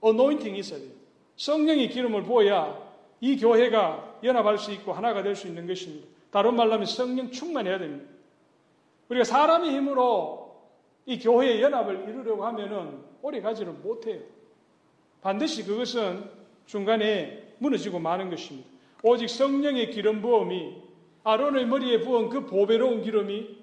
어노인팅이 0.00 0.58
있어야 0.58 0.78
돼요. 0.78 0.99
성령의 1.40 1.88
기름을 1.88 2.24
부어야 2.24 2.78
이 3.22 3.38
교회가 3.38 4.18
연합할 4.22 4.58
수 4.58 4.72
있고 4.72 4.92
하나가 4.92 5.22
될 5.22 5.34
수 5.34 5.46
있는 5.46 5.66
것입니다. 5.66 6.06
다른 6.30 6.54
말로 6.54 6.74
하면 6.74 6.84
성령 6.84 7.30
충만해야 7.30 7.78
됩니다. 7.78 8.04
우리가 9.08 9.24
사람의 9.24 9.70
힘으로 9.70 10.54
이 11.06 11.18
교회의 11.18 11.62
연합을 11.62 12.08
이루려고 12.08 12.44
하면은 12.44 12.98
오래 13.22 13.40
가지를 13.40 13.72
못해요. 13.72 14.20
반드시 15.22 15.64
그것은 15.64 16.28
중간에 16.66 17.54
무너지고 17.58 17.98
마는 17.98 18.28
것입니다. 18.28 18.68
오직 19.02 19.30
성령의 19.30 19.92
기름 19.92 20.20
부음이 20.20 20.76
아론의 21.24 21.66
머리에 21.66 22.00
부은 22.00 22.28
그 22.28 22.44
보배로운 22.44 23.02
기름이 23.02 23.56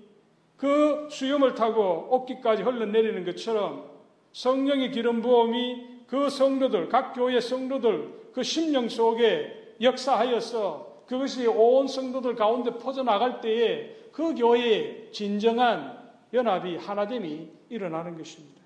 그 0.58 1.08
수염을 1.12 1.54
타고 1.54 2.08
어깨까지 2.10 2.63
흘러내리는 2.63 3.24
것처럼 3.24 3.88
성령의 4.34 4.92
기름 4.92 5.22
부음이 5.22 5.96
그 6.08 6.30
성도들, 6.30 6.89
각 6.89 7.13
교회 7.13 7.39
성도들 7.39 8.32
그 8.34 8.43
심령 8.43 8.89
속에 8.89 9.76
역사하여서 9.82 11.04
그것이 11.08 11.48
온 11.48 11.88
성도들 11.88 12.36
가운데 12.36 12.72
퍼져나갈 12.78 13.41
때에 13.41 13.96
그 14.12 14.34
교회의 14.34 15.10
진정한 15.12 15.98
연합이 16.34 16.76
하나됨이 16.76 17.50
일어나는 17.70 18.17
것입니다. 18.17 18.62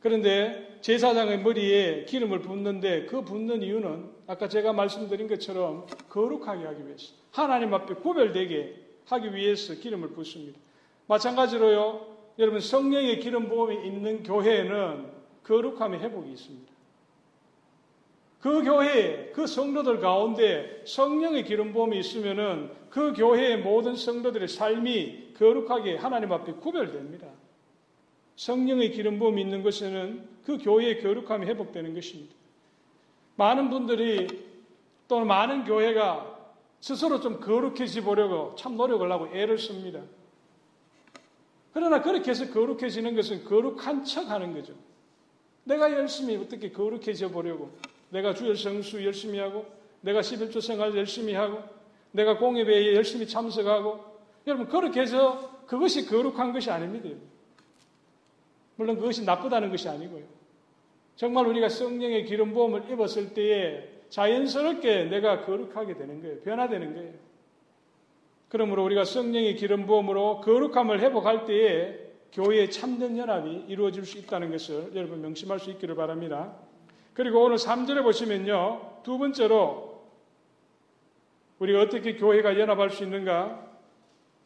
그런데 0.00 0.78
제사장의 0.80 1.42
머리에 1.42 2.04
기름을 2.04 2.40
붓는데 2.40 3.06
그 3.06 3.22
붓는 3.22 3.62
이유는 3.62 4.10
아까 4.26 4.48
제가 4.48 4.72
말씀드린 4.72 5.26
것처럼 5.28 5.86
거룩하게 6.08 6.64
하기 6.64 6.86
위해서 6.86 7.14
하나님 7.32 7.74
앞에 7.74 7.94
구별되게 7.94 8.76
하기 9.06 9.34
위해서 9.34 9.74
기름을 9.74 10.10
붓습니다. 10.10 10.58
마찬가지로요, 11.06 12.06
여러분 12.38 12.60
성령의 12.60 13.20
기름 13.20 13.48
부음이 13.48 13.86
있는 13.86 14.22
교회에는 14.22 15.17
거룩함의 15.48 16.00
회복이 16.00 16.30
있습니다. 16.30 16.72
그 18.40 18.62
교회에 18.62 19.32
그 19.32 19.46
성도들 19.46 19.98
가운데 20.00 20.82
성령의 20.86 21.44
기름 21.44 21.72
부음이 21.72 21.98
있으면은 21.98 22.70
그 22.90 23.12
교회의 23.14 23.58
모든 23.58 23.96
성도들의 23.96 24.46
삶이 24.46 25.34
거룩하게 25.36 25.96
하나님 25.96 26.32
앞에 26.32 26.52
구별됩니다. 26.52 27.26
성령의 28.36 28.92
기름 28.92 29.18
부음이 29.18 29.40
있는 29.40 29.62
것에는 29.62 30.28
그 30.44 30.58
교회의 30.58 31.02
거룩함이 31.02 31.46
회복되는 31.46 31.94
것입니다. 31.94 32.34
많은 33.34 33.70
분들이 33.70 34.28
또는 35.08 35.26
많은 35.26 35.64
교회가 35.64 36.36
스스로 36.80 37.20
좀 37.20 37.40
거룩해지 37.40 38.02
보려고 38.02 38.54
참 38.54 38.76
노력을 38.76 39.10
하고 39.10 39.28
애를 39.34 39.58
씁니다. 39.58 40.00
그러나 41.72 42.02
그렇게 42.02 42.30
해서 42.30 42.50
거룩해지는 42.52 43.16
것은 43.16 43.44
거룩한 43.44 44.04
척 44.04 44.30
하는 44.30 44.54
거죠. 44.54 44.74
내가 45.68 45.92
열심히 45.92 46.36
어떻게 46.36 46.72
거룩해져 46.72 47.28
보려고 47.28 47.70
내가 48.08 48.34
주일 48.34 48.56
성수 48.56 49.04
열심히 49.04 49.38
하고 49.38 49.66
내가 50.00 50.20
11조 50.20 50.60
생활 50.62 50.96
열심히 50.96 51.34
하고 51.34 51.62
내가 52.10 52.38
공예배에 52.38 52.94
열심히 52.94 53.26
참석하고 53.26 54.02
여러분 54.46 54.66
그렇게 54.66 55.00
해서 55.02 55.64
그것이 55.66 56.06
거룩한 56.06 56.52
것이 56.52 56.70
아닙니다. 56.70 57.10
물론 58.76 58.96
그것이 58.96 59.24
나쁘다는 59.24 59.70
것이 59.70 59.88
아니고요. 59.88 60.24
정말 61.16 61.46
우리가 61.46 61.68
성령의 61.68 62.24
기름 62.24 62.54
부음을 62.54 62.90
입었을 62.90 63.34
때에 63.34 63.88
자연스럽게 64.08 65.04
내가 65.04 65.44
거룩하게 65.44 65.94
되는 65.94 66.22
거예요. 66.22 66.40
변화되는 66.40 66.94
거예요. 66.94 67.12
그러므로 68.48 68.84
우리가 68.84 69.04
성령의 69.04 69.56
기름 69.56 69.86
부음으로 69.86 70.40
거룩함을 70.40 71.00
회복할 71.00 71.44
때에 71.44 72.07
교회의 72.32 72.70
참된 72.70 73.16
연합이 73.16 73.64
이루어질 73.68 74.04
수 74.04 74.18
있다는 74.18 74.50
것을 74.50 74.92
여러분 74.94 75.20
명심할 75.22 75.58
수 75.58 75.70
있기를 75.70 75.94
바랍니다. 75.94 76.54
그리고 77.14 77.44
오늘 77.44 77.56
3절에 77.56 78.02
보시면요. 78.02 79.00
두 79.02 79.18
번째로 79.18 80.04
우리가 81.58 81.80
어떻게 81.80 82.16
교회가 82.16 82.58
연합할 82.58 82.90
수 82.90 83.02
있는가? 83.02 83.66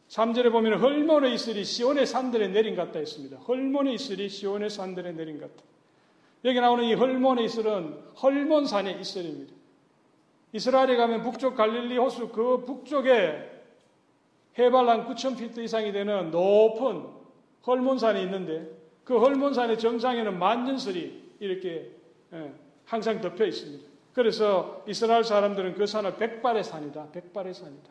3절에 0.09 0.51
보면 0.51 0.79
헐몬의 0.79 1.35
이슬이 1.35 1.63
시온의 1.63 2.05
산들에 2.05 2.47
내린 2.49 2.75
같다 2.75 2.99
했습니다. 2.99 3.37
헐몬의 3.37 3.95
이슬이 3.95 4.29
시온의 4.29 4.69
산들에 4.69 5.11
내린 5.11 5.39
같다. 5.39 5.63
여기 6.45 6.59
나오는 6.59 6.83
이 6.83 6.93
헐몬의 6.93 7.45
이슬은 7.45 7.99
헐몬산의 8.21 8.99
이슬입니다. 8.99 9.53
이스라엘에 10.51 10.95
가면 10.97 11.23
북쪽 11.23 11.55
갈릴리 11.55 11.97
호수 11.97 12.29
그 12.29 12.63
북쪽에 12.65 13.51
해발 14.57 14.87
한 14.87 15.07
9,000피트 15.07 15.59
이상이 15.59 15.91
되는 15.91 16.29
높은 16.29 17.22
헐몬산이 17.65 18.21
있는데 18.23 18.69
그 19.03 19.17
헐몬산의 19.17 19.79
정상에는 19.79 20.37
만년설이 20.37 21.35
이렇게 21.39 21.91
예, 22.33 22.53
항상 22.85 23.21
덮여 23.21 23.45
있습니다. 23.45 23.83
그래서 24.13 24.83
이스라엘 24.87 25.23
사람들은 25.23 25.73
그 25.75 25.85
산을 25.85 26.17
백발의 26.17 26.63
산이다. 26.63 27.11
백발의 27.11 27.53
산이다. 27.53 27.89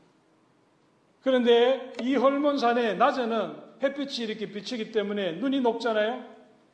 그런데 1.23 1.93
이 2.03 2.15
헐몬산에 2.15 2.95
낮에는 2.95 3.57
햇빛이 3.83 4.27
이렇게 4.27 4.51
비치기 4.51 4.93
때문에 4.93 5.33
눈이 5.33 5.61
녹잖아요. 5.61 6.25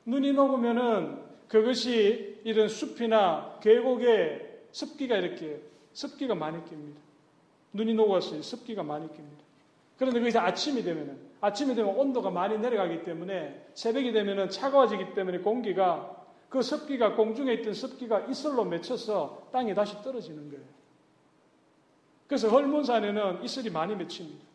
눈이 0.05 0.33
녹으면은 0.33 1.23
그것이 1.49 2.41
이런 2.45 2.69
숲이나 2.69 3.59
계곡에 3.63 4.65
습기가 4.73 5.17
이렇게 5.17 5.63
습기가 5.93 6.35
많이 6.35 6.63
낍니다. 6.65 7.01
눈이 7.73 7.95
녹았어요. 7.95 8.43
습기가 8.43 8.83
많이 8.83 9.07
낍니다. 9.09 9.45
그런데 9.99 10.21
거기서 10.21 10.41
아침이 10.41 10.83
되면은 10.83 11.19
아침이 11.41 11.75
되면 11.75 11.95
온도가 11.95 12.31
많이 12.31 12.57
내려가기 12.59 13.05
때문에 13.05 13.67
새벽이 13.75 14.13
되면은 14.13 14.49
차가워지기 14.49 15.15
때문에 15.15 15.39
공기가 15.39 16.17
그 16.49 16.63
습기가 16.63 17.15
공중에 17.15 17.53
있던 17.55 17.75
습기가 17.75 18.21
이슬로 18.21 18.65
맺혀서 18.65 19.49
땅에 19.53 19.75
다시 19.75 20.01
떨어지는 20.03 20.51
거예요. 20.51 20.65
그래서 22.27 22.49
헐몬산에는 22.49 23.43
이슬이 23.43 23.71
많이 23.71 23.95
맺힙니다. 23.97 24.47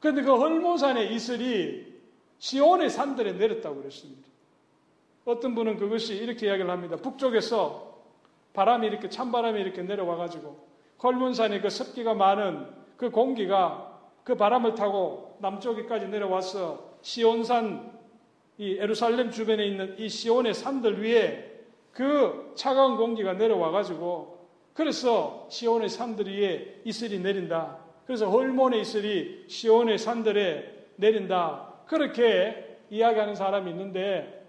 그런데 0.00 0.22
그 0.22 0.34
헐몬산의 0.34 1.14
이슬이 1.14 1.90
시온의 2.38 2.88
산들에 2.88 3.34
내렸다고 3.34 3.76
그랬습니다. 3.76 4.22
어떤 5.26 5.54
분은 5.54 5.76
그것이 5.76 6.14
이렇게 6.14 6.46
이야기를 6.46 6.70
합니다. 6.70 6.96
북쪽에서 6.96 8.00
바람이 8.54 8.86
이렇게 8.86 9.08
찬바람이 9.08 9.60
이렇게 9.60 9.82
내려와 9.82 10.16
가지고 10.16 10.66
헐몬산의 11.02 11.60
그 11.60 11.68
습기가 11.68 12.14
많은 12.14 12.66
그 12.96 13.10
공기가 13.10 13.89
그 14.24 14.36
바람을 14.36 14.74
타고 14.74 15.36
남쪽에까지 15.40 16.08
내려와서 16.08 16.90
시온산 17.02 17.98
이 18.58 18.76
에루살렘 18.78 19.30
주변에 19.30 19.66
있는 19.66 19.98
이 19.98 20.08
시온의 20.08 20.54
산들 20.54 21.02
위에 21.02 21.50
그 21.92 22.52
차가운 22.54 22.96
공기가 22.96 23.32
내려와 23.32 23.70
가지고 23.70 24.48
그래서 24.74 25.46
시온의 25.50 25.88
산들 25.88 26.26
위에 26.26 26.82
이슬이 26.84 27.18
내린다. 27.20 27.78
그래서 28.06 28.28
헐몬의 28.30 28.82
이슬이 28.82 29.44
시온의 29.48 29.98
산들에 29.98 30.88
내린다. 30.96 31.74
그렇게 31.86 32.78
이야기하는 32.90 33.34
사람이 33.34 33.70
있는데 33.70 34.46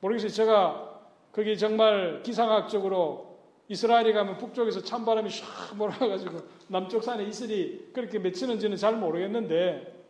모르겠어요. 0.00 0.30
제가 0.30 1.00
거기 1.32 1.56
정말 1.56 2.22
기상학적으로 2.22 3.29
이스라엘에 3.70 4.12
가면 4.12 4.36
북쪽에서 4.36 4.82
찬바람이 4.82 5.30
샥 5.30 5.76
몰아가지고 5.76 6.40
남쪽 6.66 7.04
산에 7.04 7.24
이슬이 7.24 7.90
그렇게 7.92 8.18
맺히는지는 8.18 8.76
잘 8.76 8.96
모르겠는데 8.96 10.00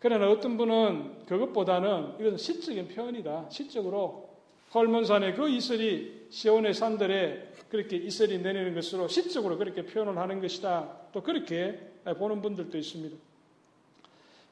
그러나 0.00 0.28
어떤 0.28 0.56
분은 0.56 1.24
그것보다는 1.26 2.16
이것은 2.18 2.36
시적인 2.36 2.88
표현이다. 2.88 3.46
시적으로 3.50 4.30
헐몬산의 4.74 5.36
그 5.36 5.48
이슬이 5.48 6.26
시온의 6.28 6.74
산들에 6.74 7.52
그렇게 7.70 7.96
이슬이 7.96 8.38
내리는 8.38 8.74
것으로 8.74 9.06
시적으로 9.06 9.56
그렇게 9.58 9.86
표현을 9.86 10.18
하는 10.18 10.40
것이다. 10.40 10.90
또 11.12 11.22
그렇게 11.22 11.78
보는 12.18 12.42
분들도 12.42 12.76
있습니다. 12.76 13.16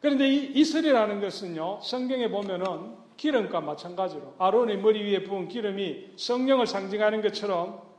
그런데 0.01 0.29
이 0.29 0.53
이슬이라는 0.61 1.21
것은요, 1.21 1.81
성경에 1.83 2.29
보면은 2.29 2.95
기름과 3.17 3.61
마찬가지로 3.61 4.35
아론의 4.39 4.79
머리 4.79 5.03
위에 5.03 5.25
부은 5.25 5.49
기름이 5.49 6.13
성령을 6.17 6.67
상징하는 6.67 7.23
것처럼 7.23 7.92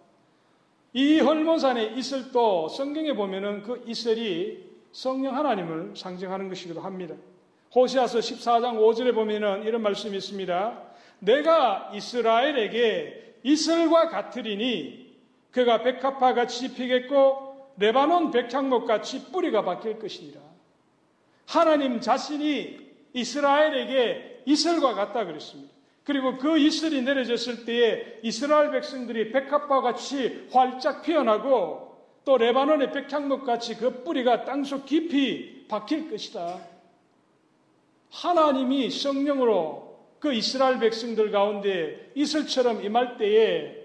이 0.94 1.20
헐몬산의 1.20 1.98
이슬도 1.98 2.70
성경에 2.70 3.14
보면은 3.14 3.64
그 3.64 3.84
이슬이 3.88 4.64
성령 4.92 5.36
하나님을 5.36 5.94
상징하는 5.96 6.50
것이기도 6.50 6.82
합니다. 6.82 7.16
호시아서 7.76 8.20
14장 8.20 8.78
5절에 8.78 9.16
보면은 9.16 9.64
이런 9.64 9.82
말씀이 9.82 10.16
있습니다. 10.16 10.82
내가 11.20 11.92
이스라엘에게 11.96 13.38
이슬과 13.42 14.10
같으리니 14.10 15.18
그가 15.52 15.82
백합화 15.82 16.36
같이 16.36 16.74
피겠고 16.76 17.74
레바논 17.78 18.30
백향목 18.30 18.86
같이 18.86 19.32
뿌리가 19.32 19.64
바뀔 19.64 19.98
것이니라. 19.98 20.40
하나님 21.48 22.00
자신이 22.02 22.80
이스라엘에게 23.14 24.44
이슬과 24.46 24.94
같다 24.94 25.26
그랬습니다. 25.26 25.73
그리고 26.04 26.38
그 26.38 26.58
이슬이 26.58 27.02
내려졌을 27.02 27.66
때에 27.66 28.20
이스라엘 28.24 28.72
백성들이 28.72 29.32
백합과 29.32 29.82
같이 29.82 30.48
활짝 30.52 31.02
피어나고 31.02 31.94
또 32.26 32.38
레바논의 32.38 32.92
백향목 32.92 33.46
같이 33.46 33.76
그 33.76 34.04
뿌리가 34.04 34.46
땅속 34.46 34.86
깊이 34.86 35.66
박힐 35.68 36.10
것이다. 36.10 36.60
하나님이 38.10 38.90
성령으로 38.90 39.98
그 40.20 40.34
이스라엘 40.34 40.80
백성들 40.80 41.32
가운데 41.32 42.12
이슬처럼 42.16 42.84
임할 42.84 43.18
때에 43.18 43.84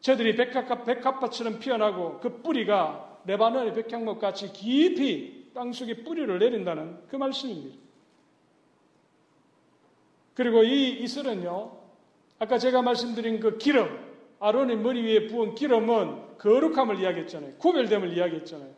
저들이 0.00 0.36
백합, 0.36 0.84
백합화처럼 0.84 1.58
피어나고 1.58 2.20
그 2.20 2.42
뿌리가 2.42 3.20
레바논의 3.26 3.74
백향목 3.74 4.20
같이 4.20 4.52
깊이 4.52 5.50
땅속에 5.54 6.04
뿌리를 6.04 6.38
내린다는 6.38 7.08
그 7.08 7.16
말씀입니다. 7.16 7.83
그리고 10.34 10.62
이 10.62 11.02
이슬은요, 11.02 11.72
아까 12.38 12.58
제가 12.58 12.82
말씀드린 12.82 13.40
그 13.40 13.56
기름, 13.58 13.98
아론의 14.40 14.76
머리 14.76 15.02
위에 15.02 15.26
부은 15.28 15.54
기름은 15.54 16.36
거룩함을 16.38 17.00
이야기했잖아요. 17.00 17.54
구별됨을 17.58 18.16
이야기했잖아요. 18.16 18.70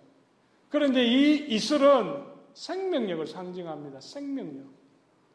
그런데 0.69 1.05
이 1.05 1.47
이슬은 1.49 2.23
생명력을 2.55 3.27
상징합니다. 3.27 4.01
생명력. 4.01 4.65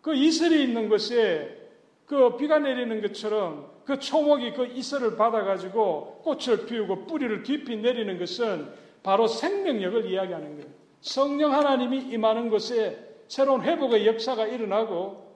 그 0.02 0.14
이슬이 0.16 0.64
있는 0.64 0.90
곳에 0.90 1.58
그 2.06 2.36
비가 2.38 2.60
내리는 2.60 3.02
것처럼 3.02 3.72
그 3.86 4.00
초목이 4.00 4.54
그 4.54 4.66
이슬을 4.68 5.16
받아가지고 5.16 6.22
꽃을 6.24 6.66
피우고 6.66 7.06
뿌리를 7.06 7.44
깊이 7.44 7.78
내리는 7.78 8.18
것은 8.20 8.68
바로 9.04 9.28
생명력을 9.28 10.06
이야기하는 10.06 10.58
거예요. 10.58 10.70
성령 11.02 11.54
하나님이 11.54 12.12
임하는 12.12 12.50
곳에 12.50 13.08
새로운 13.28 13.62
회복의 13.64 14.06
역사가 14.08 14.46
일어나고 14.48 15.31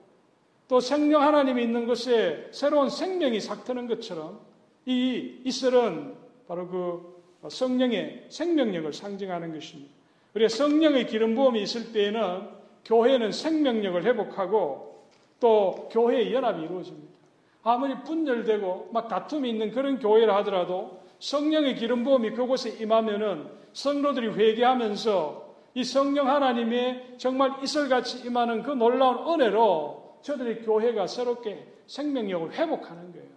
또 0.68 0.80
생명 0.80 1.22
하나님이 1.22 1.62
있는 1.62 1.86
곳에 1.86 2.48
새로운 2.50 2.90
생명이 2.90 3.40
삭트는 3.40 3.86
것처럼 3.86 4.40
이 4.84 5.40
이슬은 5.44 6.14
바로 6.48 6.68
그 6.68 7.48
성령의 7.48 8.26
생명력을 8.28 8.92
상징하는 8.92 9.52
것입니다. 9.52 9.92
우리가 10.34 10.48
성령의 10.48 11.06
기름 11.06 11.34
부음이 11.34 11.62
있을 11.62 11.92
때에는 11.92 12.48
교회는 12.84 13.32
생명력을 13.32 14.04
회복하고 14.04 15.04
또 15.40 15.88
교회의 15.92 16.32
연합이 16.32 16.62
이루어집니다. 16.62 17.14
아무리 17.62 17.94
분열되고 18.04 18.90
막 18.92 19.08
다툼이 19.08 19.48
있는 19.50 19.72
그런 19.72 19.98
교회라 19.98 20.36
하더라도 20.36 21.00
성령의 21.18 21.74
기름 21.74 22.04
부음이 22.04 22.30
그곳에 22.30 22.70
임하면은 22.80 23.48
성도들이 23.72 24.28
회개하면서 24.28 25.46
이 25.74 25.84
성령 25.84 26.28
하나님의 26.28 27.16
정말 27.18 27.52
이슬같이 27.62 28.26
임하는 28.26 28.62
그 28.62 28.70
놀라운 28.70 29.28
은혜로 29.28 30.05
저들의 30.26 30.62
교회가 30.62 31.06
새롭게 31.06 31.64
생명력을 31.86 32.52
회복하는 32.52 33.12
거예요. 33.12 33.28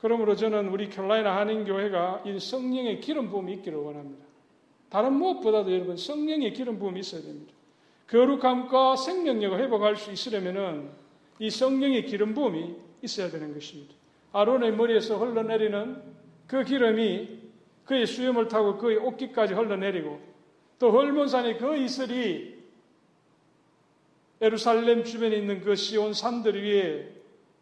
그러므로 0.00 0.34
저는 0.34 0.68
우리 0.68 0.88
캘라이나 0.88 1.36
한인교회가 1.36 2.22
이 2.24 2.38
성령의 2.38 3.00
기름 3.00 3.28
부음이 3.28 3.52
있기를 3.56 3.76
원합니다. 3.76 4.24
다른 4.88 5.12
무엇보다도 5.12 5.70
여러분 5.70 5.98
성령의 5.98 6.54
기름 6.54 6.78
부음이 6.78 7.00
있어야 7.00 7.20
됩니다. 7.20 7.52
거룩함과 8.08 8.96
생명력을 8.96 9.60
회복할 9.60 9.96
수 9.96 10.10
있으려면은 10.10 10.88
이 11.38 11.50
성령의 11.50 12.06
기름 12.06 12.32
부음이 12.32 12.74
있어야 13.02 13.30
되는 13.30 13.52
것입니다. 13.52 13.94
아론의 14.32 14.72
머리에서 14.72 15.18
흘러내리는 15.18 16.02
그 16.46 16.64
기름이 16.64 17.38
그의 17.84 18.06
수염을 18.06 18.48
타고 18.48 18.78
그의 18.78 18.96
옷깃까지 18.96 19.52
흘러내리고 19.52 20.18
또 20.78 20.90
헐몬산의 20.90 21.58
그 21.58 21.76
이슬이 21.76 22.59
에루살렘 24.40 25.04
주변에 25.04 25.36
있는 25.36 25.60
그 25.60 25.74
시온 25.74 26.14
산들 26.14 26.62
위에 26.62 27.08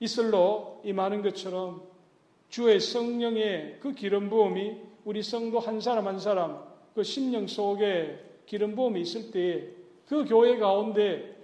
이슬로 0.01 0.81
임하는 0.85 1.23
것처럼 1.23 1.83
주의 2.49 2.79
성령의 2.79 3.79
그 3.81 3.93
기름 3.93 4.31
부음이 4.31 4.77
우리 5.05 5.23
성도 5.23 5.59
한 5.59 5.81
사람 5.81 6.07
한 6.07 6.19
사람 6.19 6.63
그 6.95 7.03
심령 7.03 7.47
속에 7.47 8.19
기름 8.47 8.77
부음이 8.77 9.01
있을 9.01 9.31
때에 9.31 9.69
그 10.07 10.25
교회 10.25 10.57
가운데 10.57 11.37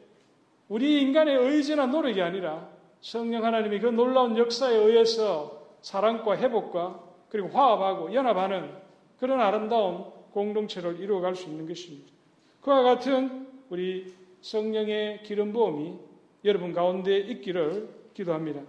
우리 0.68 1.02
인간의 1.02 1.36
의지나 1.36 1.86
노력이 1.86 2.22
아니라 2.22 2.68
성령 3.00 3.44
하나님이 3.44 3.80
그 3.80 3.88
놀라운 3.88 4.38
역사에 4.38 4.74
의해서 4.74 5.62
사랑과 5.82 6.36
회복과 6.38 7.02
그리고 7.28 7.48
화합하고 7.48 8.14
연합하는 8.14 8.70
그런 9.18 9.40
아름다운 9.40 10.04
공동체를 10.32 11.00
이루어갈 11.00 11.36
수 11.36 11.48
있는 11.48 11.66
것입니다. 11.66 12.10
그와 12.62 12.82
같은 12.82 13.48
우리 13.68 14.12
성령의 14.44 15.22
기름 15.22 15.54
부음이 15.54 15.94
여러분 16.44 16.74
가운데 16.74 17.16
있기를 17.16 17.88
기도합니다. 18.12 18.60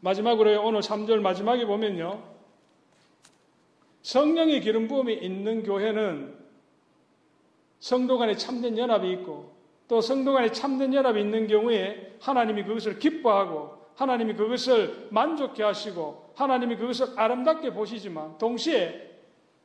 마지막으로 0.00 0.64
오늘 0.66 0.80
3절 0.80 1.20
마지막에 1.20 1.66
보면요. 1.66 2.22
성령의 4.00 4.62
기름 4.62 4.88
부음이 4.88 5.12
있는 5.12 5.62
교회는 5.64 6.34
성도 7.78 8.16
간에 8.16 8.34
참된 8.36 8.78
연합이 8.78 9.12
있고 9.12 9.52
또 9.86 10.00
성도 10.00 10.32
간에 10.32 10.50
참된 10.50 10.94
연합이 10.94 11.20
있는 11.20 11.46
경우에 11.46 12.16
하나님이 12.18 12.64
그것을 12.64 12.98
기뻐하고 12.98 13.76
하나님이 13.96 14.32
그것을 14.32 15.08
만족해 15.10 15.62
하시고 15.62 16.32
하나님이 16.36 16.76
그것을 16.76 17.08
아름답게 17.18 17.74
보시지만 17.74 18.38
동시에 18.38 19.10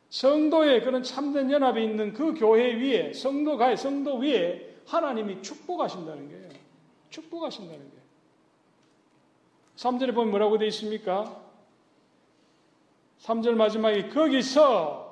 성도의 0.09 0.83
그런 0.83 1.03
참된 1.03 1.49
연합이 1.49 1.85
있는 1.85 2.11
그 2.11 2.33
교회 2.33 2.73
위에 2.73 3.13
성도가의 3.13 3.77
성도 3.77 4.17
위에 4.17 4.74
하나님이 4.85 5.41
축복하신다는 5.41 6.29
거예요. 6.29 6.49
축복하신다는 7.09 7.79
거예요. 7.79 8.05
3절에 9.75 10.13
보면 10.13 10.29
뭐라고 10.29 10.57
되어 10.57 10.67
있습니까? 10.69 11.41
3절 13.19 13.55
마지막에 13.55 14.09
거기서 14.09 15.05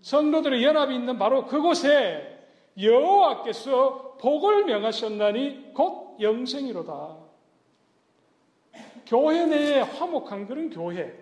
성도들의 0.00 0.62
연합이 0.64 0.94
있는 0.94 1.18
바로 1.18 1.46
그곳에 1.46 2.36
여호와께서 2.80 4.16
복을 4.20 4.64
명하셨나니 4.64 5.72
곧 5.74 6.16
영생이로다. 6.20 7.16
교회 9.06 9.46
내에 9.46 9.80
화목한 9.80 10.46
그런 10.46 10.70
교회, 10.70 11.16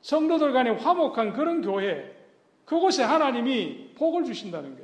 성도들 0.00 0.52
간에 0.52 0.70
화목한 0.70 1.32
그런 1.32 1.62
교회, 1.62 2.16
그곳에 2.64 3.02
하나님이 3.02 3.94
복을 3.94 4.24
주신다는 4.24 4.76
거예요. 4.76 4.81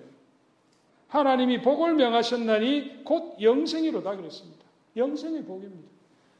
하나님이 1.09 1.63
복을 1.63 1.95
명하셨나니 1.95 3.05
곧 3.05 3.37
영생이로다 3.41 4.17
그랬습니다. 4.17 4.65
영생의 4.97 5.45
복입니다. 5.45 5.89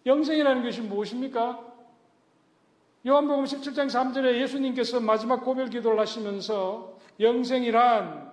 영생이라는 0.07 0.63
것이 0.63 0.83
무엇입니까? 0.83 1.67
요한복음 3.07 3.45
17장 3.45 3.87
3절에 3.87 4.41
예수님께서 4.41 5.01
마지막 5.01 5.45
고별 5.45 5.71
기도를 5.71 5.99
하시면서 5.99 6.99
영생이란 7.21 8.33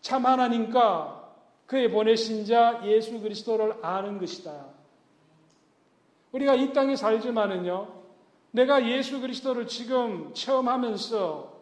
참 0.00 0.26
하나님과 0.26 1.20
그의 1.66 1.90
보내신 1.90 2.44
자 2.44 2.80
예수 2.84 3.20
그리스도를 3.20 3.74
아는 3.82 4.18
것이다. 4.18 4.66
우리가 6.32 6.54
이 6.54 6.72
땅에 6.72 6.94
살지만은요, 6.94 7.88
내가 8.52 8.88
예수 8.88 9.20
그리스도를 9.20 9.66
지금 9.66 10.32
체험하면서 10.34 11.60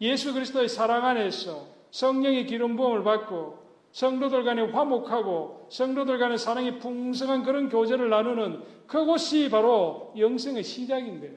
예수 0.00 0.32
그리스도의 0.32 0.68
사랑 0.68 1.04
안에서 1.04 1.75
성령의 1.90 2.46
기름 2.46 2.76
부음을 2.76 3.02
받고 3.02 3.66
성도들 3.92 4.44
간에 4.44 4.62
화목하고 4.62 5.68
성도들 5.70 6.18
간에 6.18 6.36
사랑이 6.36 6.78
풍성한 6.78 7.42
그런 7.44 7.68
교제를 7.68 8.10
나누는 8.10 8.62
그곳이 8.86 9.48
바로 9.48 10.12
영생의 10.16 10.62
시작인데요. 10.62 11.32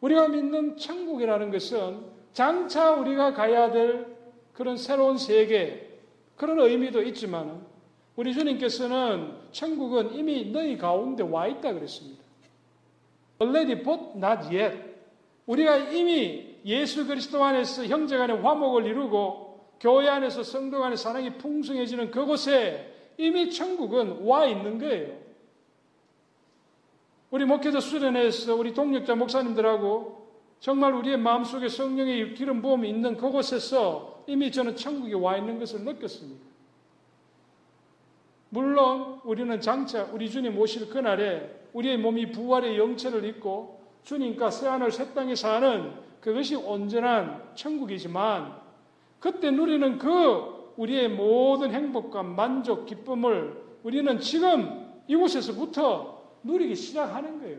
우리가 0.00 0.28
믿는 0.28 0.76
천국이라는 0.76 1.50
것은 1.50 2.00
장차 2.32 2.92
우리가 2.92 3.32
가야 3.32 3.70
될 3.70 4.06
그런 4.52 4.76
새로운 4.76 5.18
세계, 5.18 6.00
그런 6.36 6.60
의미도 6.60 7.02
있지만 7.02 7.66
우리 8.14 8.32
주님께서는 8.32 9.34
천국은 9.52 10.14
이미 10.14 10.50
너희 10.50 10.78
가운데 10.78 11.22
와 11.22 11.46
있다 11.46 11.72
그랬습니다. 11.72 12.22
Already 13.40 13.82
but 13.82 14.02
not 14.16 14.54
yet. 14.54 14.78
우리가 15.46 15.76
이미 15.76 16.55
예수 16.66 17.06
그리스도 17.06 17.44
안에서 17.44 17.86
형제 17.86 18.18
간의 18.18 18.42
화목을 18.42 18.86
이루고 18.86 19.76
교회 19.78 20.08
안에서 20.08 20.42
성도 20.42 20.80
간의 20.80 20.96
사랑이 20.96 21.38
풍성해지는 21.38 22.10
그곳에 22.10 22.92
이미 23.16 23.50
천국은 23.50 24.24
와 24.26 24.46
있는 24.46 24.78
거예요. 24.78 25.16
우리 27.30 27.44
목회자 27.44 27.80
수련회에서 27.80 28.56
우리 28.56 28.74
동력자 28.74 29.14
목사님들하고 29.14 30.26
정말 30.58 30.92
우리의 30.94 31.18
마음속에 31.18 31.68
성령의 31.68 32.34
기름 32.34 32.62
부음이 32.62 32.88
있는 32.88 33.16
그곳에서 33.16 34.24
이미 34.26 34.50
저는 34.50 34.74
천국에 34.74 35.14
와 35.14 35.36
있는 35.36 35.60
것을 35.60 35.82
느꼈습니다. 35.82 36.44
물론 38.48 39.20
우리는 39.24 39.60
장차 39.60 40.04
우리 40.12 40.28
주님 40.28 40.58
오실 40.58 40.88
그날에 40.88 41.48
우리의 41.74 41.98
몸이 41.98 42.32
부활의 42.32 42.78
영체를 42.78 43.24
입고 43.24 43.80
주님과 44.02 44.50
새하늘 44.50 44.90
새 44.90 45.12
땅에 45.14 45.34
사는 45.34 45.92
그것이 46.26 46.56
온전한 46.56 47.40
천국이지만 47.54 48.52
그때 49.20 49.52
누리는 49.52 49.96
그 49.96 50.72
우리의 50.76 51.08
모든 51.08 51.72
행복과 51.72 52.24
만족, 52.24 52.84
기쁨을 52.86 53.54
우리는 53.84 54.18
지금 54.18 54.90
이곳에서부터 55.06 56.20
누리기 56.42 56.74
시작하는 56.74 57.38
거예요. 57.38 57.58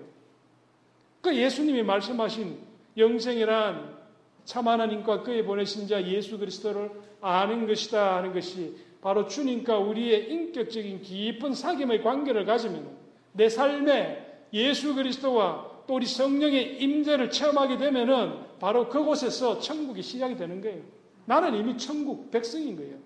그 1.21 1.33
예수님이 1.33 1.81
말씀하신 1.83 2.57
영생이란 2.97 3.95
참 4.43 4.67
하나님과 4.67 5.21
그의 5.21 5.45
보내신 5.45 5.87
자 5.87 6.03
예수 6.03 6.37
그리스도를 6.37 6.91
아는 7.21 7.67
것이다 7.67 8.17
하는 8.17 8.33
것이 8.33 8.75
바로 8.99 9.29
주님과 9.29 9.77
우리의 9.77 10.29
인격적인 10.29 11.03
깊은 11.03 11.51
사귐의 11.51 12.03
관계를 12.03 12.43
가지면 12.43 12.85
내 13.31 13.47
삶에 13.47 14.41
예수 14.51 14.93
그리스도와 14.93 15.77
또 15.87 15.95
우리 15.95 16.05
성령의 16.05 16.81
임재를 16.81 17.31
체험하게 17.31 17.77
되면은 17.77 18.46
바로 18.59 18.89
그곳에서 18.89 19.59
천국이 19.59 20.01
시작이 20.01 20.35
되는 20.35 20.61
거예요. 20.61 20.83
나는 21.25 21.55
이미 21.55 21.77
천국 21.77 22.31
백성인 22.31 22.75
거예요. 22.75 22.97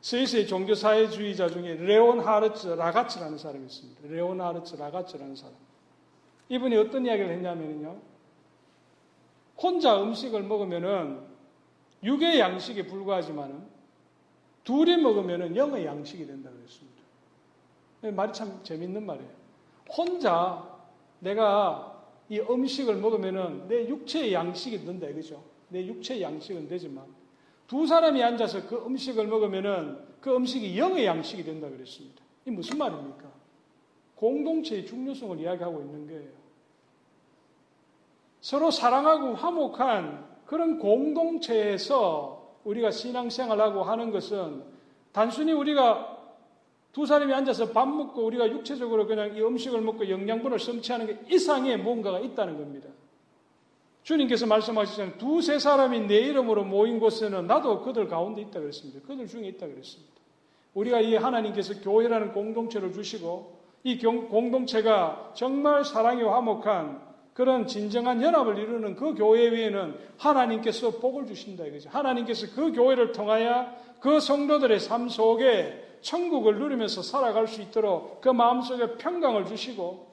스위스의 0.00 0.46
종교 0.46 0.74
사회주의자 0.74 1.48
중에 1.48 1.74
레온 1.74 2.20
하르츠 2.20 2.68
라가츠라는 2.68 3.38
사람이 3.38 3.64
있습니다. 3.64 4.08
레온 4.08 4.40
하르츠 4.40 4.76
라가츠라는 4.76 5.34
사람. 5.34 5.54
이분이 6.48 6.76
어떤 6.76 7.06
이야기를 7.06 7.30
했냐면요. 7.30 7.98
혼자 9.56 10.02
음식을 10.02 10.42
먹으면은 10.42 11.20
육의 12.02 12.38
양식에 12.38 12.86
불과하지만은 12.86 13.66
둘이 14.64 14.96
먹으면은 14.96 15.56
영의 15.56 15.86
양식이 15.86 16.26
된다고 16.26 16.56
했습니다. 16.62 17.02
말이 18.12 18.32
참 18.32 18.60
재밌는 18.62 19.06
말이에요. 19.06 19.30
혼자 19.88 20.68
내가 21.20 21.93
이 22.28 22.40
음식을 22.40 22.96
먹으면은 22.96 23.68
내 23.68 23.86
육체의 23.86 24.32
양식이 24.32 24.84
된다 24.84 25.06
이거죠. 25.06 25.42
내 25.68 25.86
육체의 25.86 26.22
양식은 26.22 26.68
되지만 26.68 27.04
두 27.66 27.86
사람이 27.86 28.22
앉아서 28.22 28.66
그 28.66 28.76
음식을 28.86 29.26
먹으면은 29.26 29.98
그 30.20 30.34
음식이 30.34 30.78
영의 30.78 31.06
양식이 31.06 31.44
된다 31.44 31.68
그랬습니다. 31.68 32.22
이 32.46 32.50
무슨 32.50 32.78
말입니까? 32.78 33.24
공동체의 34.16 34.86
중요성을 34.86 35.38
이야기하고 35.40 35.80
있는 35.80 36.06
거예요. 36.06 36.30
서로 38.40 38.70
사랑하고 38.70 39.34
화목한 39.34 40.34
그런 40.46 40.78
공동체에서 40.78 42.58
우리가 42.64 42.90
신앙생활하고 42.90 43.82
하는 43.82 44.10
것은 44.10 44.62
단순히 45.12 45.52
우리가 45.52 46.13
두 46.94 47.04
사람이 47.04 47.34
앉아서 47.34 47.70
밥 47.72 47.88
먹고 47.88 48.24
우리가 48.24 48.48
육체적으로 48.52 49.08
그냥 49.08 49.36
이 49.36 49.42
음식을 49.42 49.80
먹고 49.80 50.08
영양분을 50.08 50.60
섭취하는 50.60 51.06
게 51.08 51.18
이상의 51.28 51.76
뭔가가 51.76 52.20
있다는 52.20 52.56
겁니다. 52.56 52.88
주님께서 54.04 54.46
말씀하시잖아요. 54.46 55.18
두세 55.18 55.58
사람이 55.58 56.06
내 56.06 56.18
이름으로 56.18 56.62
모인 56.62 57.00
곳에는 57.00 57.48
나도 57.48 57.82
그들 57.82 58.06
가운데 58.06 58.42
있다 58.42 58.60
그랬습니다. 58.60 59.00
그들 59.08 59.26
중에 59.26 59.48
있다 59.48 59.66
그랬습니다. 59.66 60.14
우리가 60.74 61.00
이 61.00 61.16
하나님께서 61.16 61.80
교회라는 61.80 62.32
공동체를 62.32 62.92
주시고 62.92 63.58
이 63.82 63.98
공동체가 63.98 65.32
정말 65.34 65.84
사랑이 65.84 66.22
화목한 66.22 67.02
그런 67.32 67.66
진정한 67.66 68.22
연합을 68.22 68.56
이루는 68.56 68.94
그 68.94 69.14
교회 69.14 69.50
위에는 69.50 69.98
하나님께서 70.18 70.92
복을 71.00 71.26
주신다 71.26 71.64
이거죠. 71.64 71.90
하나님께서 71.90 72.54
그 72.54 72.72
교회를 72.72 73.10
통하여 73.10 73.66
그 73.98 74.20
성도들의 74.20 74.78
삶 74.78 75.08
속에 75.08 75.83
천국을 76.04 76.58
누리면서 76.58 77.02
살아갈 77.02 77.48
수 77.48 77.60
있도록 77.62 78.20
그 78.20 78.28
마음속에 78.28 78.96
평강을 78.98 79.46
주시고 79.46 80.06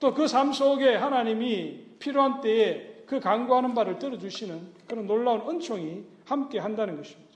또 0.00 0.14
그 0.14 0.26
삶 0.28 0.52
속에 0.52 0.94
하나님이 0.94 1.96
필요한 1.98 2.40
때에 2.42 3.04
그 3.06 3.20
강구하는 3.20 3.74
바를 3.74 3.98
들어주시는 3.98 4.74
그런 4.86 5.06
놀라운 5.06 5.48
은총이 5.48 6.04
함께 6.26 6.58
한다는 6.58 6.96
것입니다. 6.96 7.32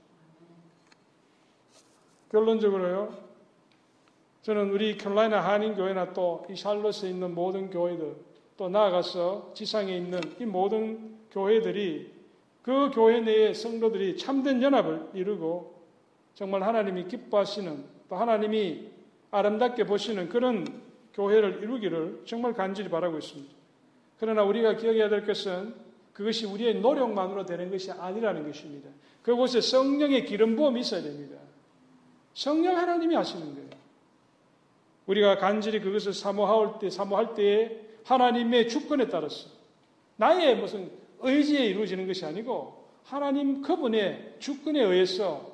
결론적으로요, 2.31 3.13
저는 4.43 4.69
우리 4.71 4.97
캘라이나 4.97 5.41
한인교회나 5.41 6.13
또 6.13 6.45
이 6.49 6.55
샬롯에 6.55 7.09
있는 7.09 7.33
모든 7.33 7.69
교회들, 7.71 8.15
또 8.57 8.69
나아가서 8.69 9.51
지상에 9.55 9.95
있는 9.97 10.21
이 10.39 10.45
모든 10.45 11.17
교회들이 11.31 12.13
그 12.61 12.91
교회 12.93 13.19
내의 13.21 13.55
성도들이 13.55 14.17
참된 14.17 14.61
연합을 14.61 15.09
이루고 15.13 15.78
정말 16.39 16.63
하나님이 16.63 17.09
기뻐하시는 17.09 17.83
또 18.07 18.15
하나님이 18.15 18.87
아름답게 19.29 19.83
보시는 19.83 20.29
그런 20.29 20.65
교회를 21.13 21.61
이루기를 21.61 22.21
정말 22.25 22.53
간절히 22.53 22.89
바라고 22.89 23.17
있습니다. 23.17 23.53
그러나 24.21 24.43
우리가 24.43 24.77
기억해야 24.77 25.09
될 25.09 25.25
것은 25.25 25.75
그것이 26.13 26.45
우리의 26.45 26.79
노력만으로 26.79 27.45
되는 27.45 27.69
것이 27.69 27.91
아니라는 27.91 28.47
것입니다. 28.47 28.89
그곳에 29.21 29.59
성령의 29.59 30.25
기름 30.25 30.55
부음이 30.55 30.79
있어야 30.79 31.01
됩니다. 31.01 31.35
성령 32.33 32.77
하나님이 32.77 33.15
하시는 33.15 33.53
거예요. 33.53 33.69
우리가 35.07 35.39
간절히 35.39 35.81
그것을 35.81 36.13
사모할 36.13 36.79
때, 36.79 36.89
사모할 36.89 37.33
때에 37.33 37.81
하나님의 38.05 38.69
주권에 38.69 39.09
따라서 39.09 39.49
나의 40.15 40.55
무슨 40.55 40.89
의지에 41.19 41.65
이루어지는 41.65 42.07
것이 42.07 42.25
아니고 42.25 42.87
하나님 43.03 43.61
그분의 43.61 44.35
주권에 44.39 44.81
의해서 44.81 45.48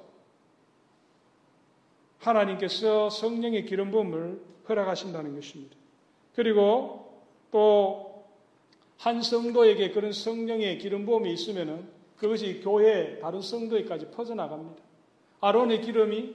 하나님께서 2.28 3.10
성령의 3.10 3.66
기름 3.66 3.92
부음을 3.92 4.42
허락하신다는 4.68 5.36
것입니다. 5.36 5.76
그리고 6.34 7.22
또 7.52 8.16
한 8.98 9.22
성도에게 9.22 9.92
그런 9.92 10.12
성령의 10.12 10.78
기름 10.78 11.06
부음이 11.06 11.32
있으면은 11.34 11.88
그것이 12.18 12.62
교회 12.64 13.20
다른 13.20 13.42
성도에까지 13.42 14.12
퍼져나갑니다. 14.12 14.82
아론의 15.42 15.82
기름이 15.82 16.34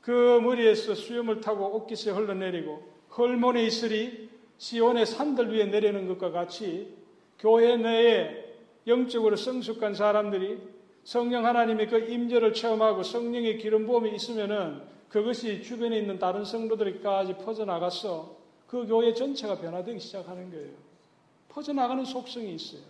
그 0.00 0.40
머리에서 0.42 0.94
수염을 0.94 1.40
타고 1.40 1.76
옷깃에 1.76 2.12
흘러내리고 2.12 2.82
헐몬의 3.16 3.66
이슬이 3.66 4.28
시온의 4.58 5.04
산들 5.06 5.52
위에 5.52 5.66
내리는 5.66 6.08
것과 6.08 6.30
같이 6.30 6.94
교회 7.38 7.76
내에 7.76 8.44
영적으로 8.86 9.36
성숙한 9.36 9.94
사람들이 9.94 10.58
성령 11.06 11.46
하나님의 11.46 11.86
그 11.86 11.98
임재를 11.98 12.52
체험하고 12.52 13.04
성령의 13.04 13.58
기름 13.58 13.86
부음이 13.86 14.12
있으면은 14.16 14.82
그것이 15.08 15.62
주변에 15.62 15.98
있는 15.98 16.18
다른 16.18 16.44
성도들까지 16.44 17.36
퍼져나가서 17.36 18.36
그 18.66 18.88
교회 18.88 19.14
전체가 19.14 19.56
변화되기 19.60 20.00
시작하는 20.00 20.50
거예요. 20.50 20.72
퍼져나가는 21.48 22.04
속성이 22.04 22.56
있어요. 22.56 22.80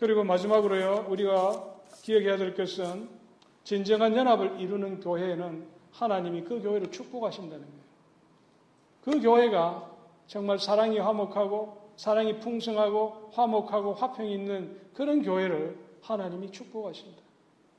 그리고 0.00 0.24
마지막으로요, 0.24 1.06
우리가 1.08 1.72
기억해야 2.02 2.36
될 2.36 2.52
것은 2.56 3.08
진정한 3.62 4.16
연합을 4.16 4.58
이루는 4.58 4.98
교회에는 4.98 5.64
하나님이 5.92 6.42
그 6.42 6.60
교회를 6.60 6.90
축복하신다는 6.90 7.64
거예요. 7.64 7.82
그 9.04 9.20
교회가 9.20 9.88
정말 10.26 10.58
사랑이 10.58 10.98
화목하고 10.98 11.92
사랑이 11.94 12.40
풍성하고 12.40 13.30
화목하고 13.34 13.94
화평이 13.94 14.32
있는 14.34 14.80
그런 14.94 15.22
교회를 15.22 15.81
하나님이 16.02 16.50
축복하신다. 16.50 17.22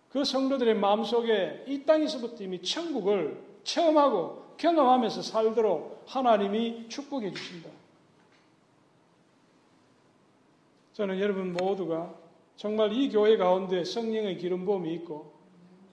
그 0.09 0.23
성도들의 0.23 0.75
마음속에 0.75 1.65
이 1.67 1.83
땅에서부터 1.83 2.43
이미 2.43 2.61
천국을 2.61 3.41
체험하고 3.63 4.43
경험하면서 4.57 5.21
살도록 5.21 6.03
하나님이 6.07 6.87
축복해 6.89 7.31
주신다. 7.31 7.69
저는 10.93 11.19
여러분 11.19 11.53
모두가 11.53 12.13
정말 12.55 12.93
이 12.93 13.09
교회 13.09 13.35
가운데 13.35 13.83
성령의 13.83 14.37
기름 14.37 14.65
부음이 14.65 14.93
있고 14.95 15.33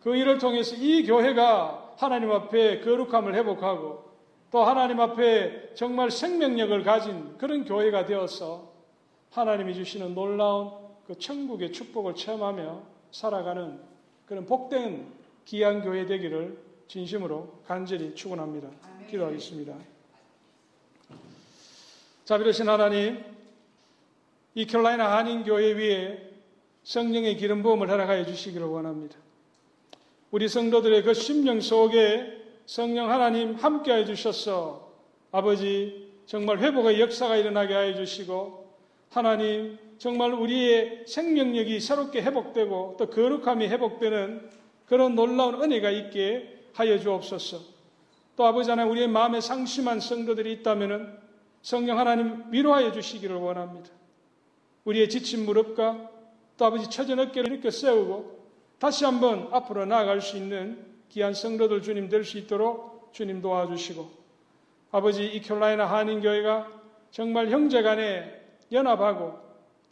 그 0.03 0.15
일을 0.15 0.39
통해서 0.39 0.77
이 0.77 1.05
교회가 1.07 1.95
하나님 1.97 2.31
앞에 2.31 2.81
거룩함을 2.81 3.35
회복하고 3.35 4.11
또 4.51 4.65
하나님 4.65 5.01
앞에 5.01 5.75
정말 5.75 6.11
생명력을 6.11 6.83
가진 6.83 7.37
그런 7.39 7.65
교회가 7.65 8.05
되어서 8.05 8.71
하나님이 9.31 9.75
주시는 9.75 10.15
놀라운 10.15 10.80
그 11.11 11.19
천국의 11.19 11.73
축복을 11.73 12.15
체험하며 12.15 12.85
살아가는 13.11 13.81
그런 14.27 14.47
복된 14.47 15.13
귀한 15.45 15.83
교회 15.83 16.07
되기를 16.07 16.57
진심으로 16.87 17.63
간절히 17.67 18.15
축원합니다. 18.15 18.69
기도하겠습니다. 19.11 19.75
자비로신 22.25 22.69
하나님, 22.69 23.25
이 24.55 24.65
캘라이나 24.67 25.17
한인 25.17 25.43
교회 25.43 25.73
위에 25.73 26.31
성령의 26.85 27.39
기름 27.39 27.65
부음을 27.65 27.91
허락하여 27.91 28.25
주시기를 28.25 28.69
원합니다. 28.69 29.17
우리 30.31 30.47
성도들의 30.49 31.03
그 31.03 31.13
심령 31.13 31.61
속에 31.61 32.41
성령 32.67 33.11
하나님 33.11 33.55
함께하여 33.55 34.05
주셔서 34.05 34.93
아버지 35.33 36.09
정말 36.27 36.61
회복의 36.61 37.01
역사가 37.01 37.37
일어나게 37.37 37.75
하여 37.75 37.97
주시고 37.97 38.70
하나님 39.11 39.77
정말 39.99 40.33
우리의 40.33 41.05
생명력이 41.07 41.81
새롭게 41.81 42.23
회복되고 42.23 42.97
또 42.99 43.11
거룩함이 43.11 43.67
회복되는 43.67 44.49
그런 44.87 45.15
놀라운 45.15 45.61
은혜가 45.63 45.91
있게 45.91 46.59
하여 46.75 46.99
주옵소서. 46.99 47.59
또 48.37 48.47
아버지 48.47 48.71
하나님 48.71 48.93
우리의 48.93 49.09
마음에 49.09 49.41
상심한 49.41 50.01
성도들이 50.01 50.53
있다면 50.53 51.19
성령 51.61 51.99
하나님 51.99 52.45
위로하여 52.51 52.93
주시기를 52.93 53.37
원합니다. 53.37 53.91
우리의 54.85 55.09
지친 55.09 55.45
무릎과 55.45 56.09
또 56.57 56.65
아버지 56.65 56.89
처진 56.89 57.19
어깨를 57.19 57.53
이렇게 57.53 57.71
세우고 57.71 58.39
다시 58.79 59.05
한번 59.05 59.49
앞으로 59.51 59.85
나아갈 59.87 60.21
수 60.21 60.37
있는 60.37 60.87
귀한 61.11 61.35
성도들 61.35 61.83
주님 61.83 62.09
될 62.09 62.25
수 62.25 62.39
있도록 62.39 63.13
주님 63.13 63.43
도와주시고 63.43 64.09
아버지 64.93 65.27
이 65.27 65.41
캘라이나 65.41 65.85
한인교회가 65.87 66.69
정말 67.11 67.51
형제 67.51 67.83
간에 67.83 68.40
연합하고 68.73 69.39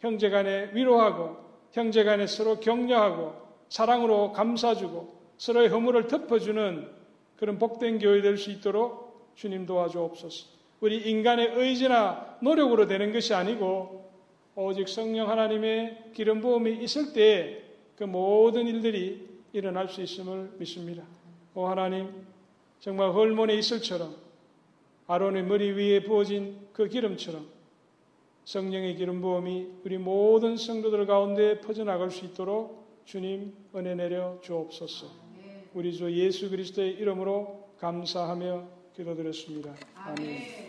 형제 0.00 0.30
간에 0.30 0.70
위로하고 0.72 1.36
형제 1.72 2.04
간에 2.04 2.26
서로 2.26 2.60
격려하고 2.60 3.34
사랑으로 3.68 4.32
감싸주고 4.32 5.18
서로의 5.36 5.68
허물을 5.68 6.06
덮어주는 6.06 6.88
그런 7.36 7.58
복된 7.58 7.98
교회 7.98 8.20
될 8.22 8.36
수 8.36 8.50
있도록 8.50 9.32
주님 9.34 9.66
도와주옵소서. 9.66 10.46
우리 10.80 11.10
인간의 11.10 11.52
의지나 11.54 12.38
노력으로 12.40 12.86
되는 12.86 13.12
것이 13.12 13.34
아니고 13.34 14.10
오직 14.54 14.88
성령 14.88 15.28
하나님의 15.30 16.12
기름 16.14 16.40
부음이 16.40 16.82
있을 16.82 17.12
때 17.12 17.68
그 17.98 18.04
모든 18.04 18.68
일들이 18.68 19.28
일어날 19.52 19.88
수 19.88 20.00
있음을 20.00 20.52
믿습니다. 20.58 21.02
오 21.56 21.66
하나님, 21.66 22.24
정말 22.78 23.10
헐몬의 23.10 23.58
이슬처럼 23.58 24.14
아론의 25.08 25.42
머리 25.42 25.72
위에 25.72 26.04
부어진 26.04 26.68
그 26.72 26.86
기름처럼 26.86 27.44
성령의 28.48 28.96
기름 28.96 29.20
부음이 29.20 29.66
우리 29.84 29.98
모든 29.98 30.56
성도들 30.56 31.04
가운데 31.04 31.60
퍼져나갈 31.60 32.10
수 32.10 32.24
있도록 32.24 33.02
주님 33.04 33.52
은혜 33.76 33.94
내려 33.94 34.40
주옵소서. 34.40 35.06
우리 35.74 35.92
주 35.92 36.10
예수 36.10 36.48
그리스도의 36.48 36.94
이름으로 36.94 37.74
감사하며 37.78 38.66
기도드렸습니다. 38.96 39.74
아멘. 39.96 40.67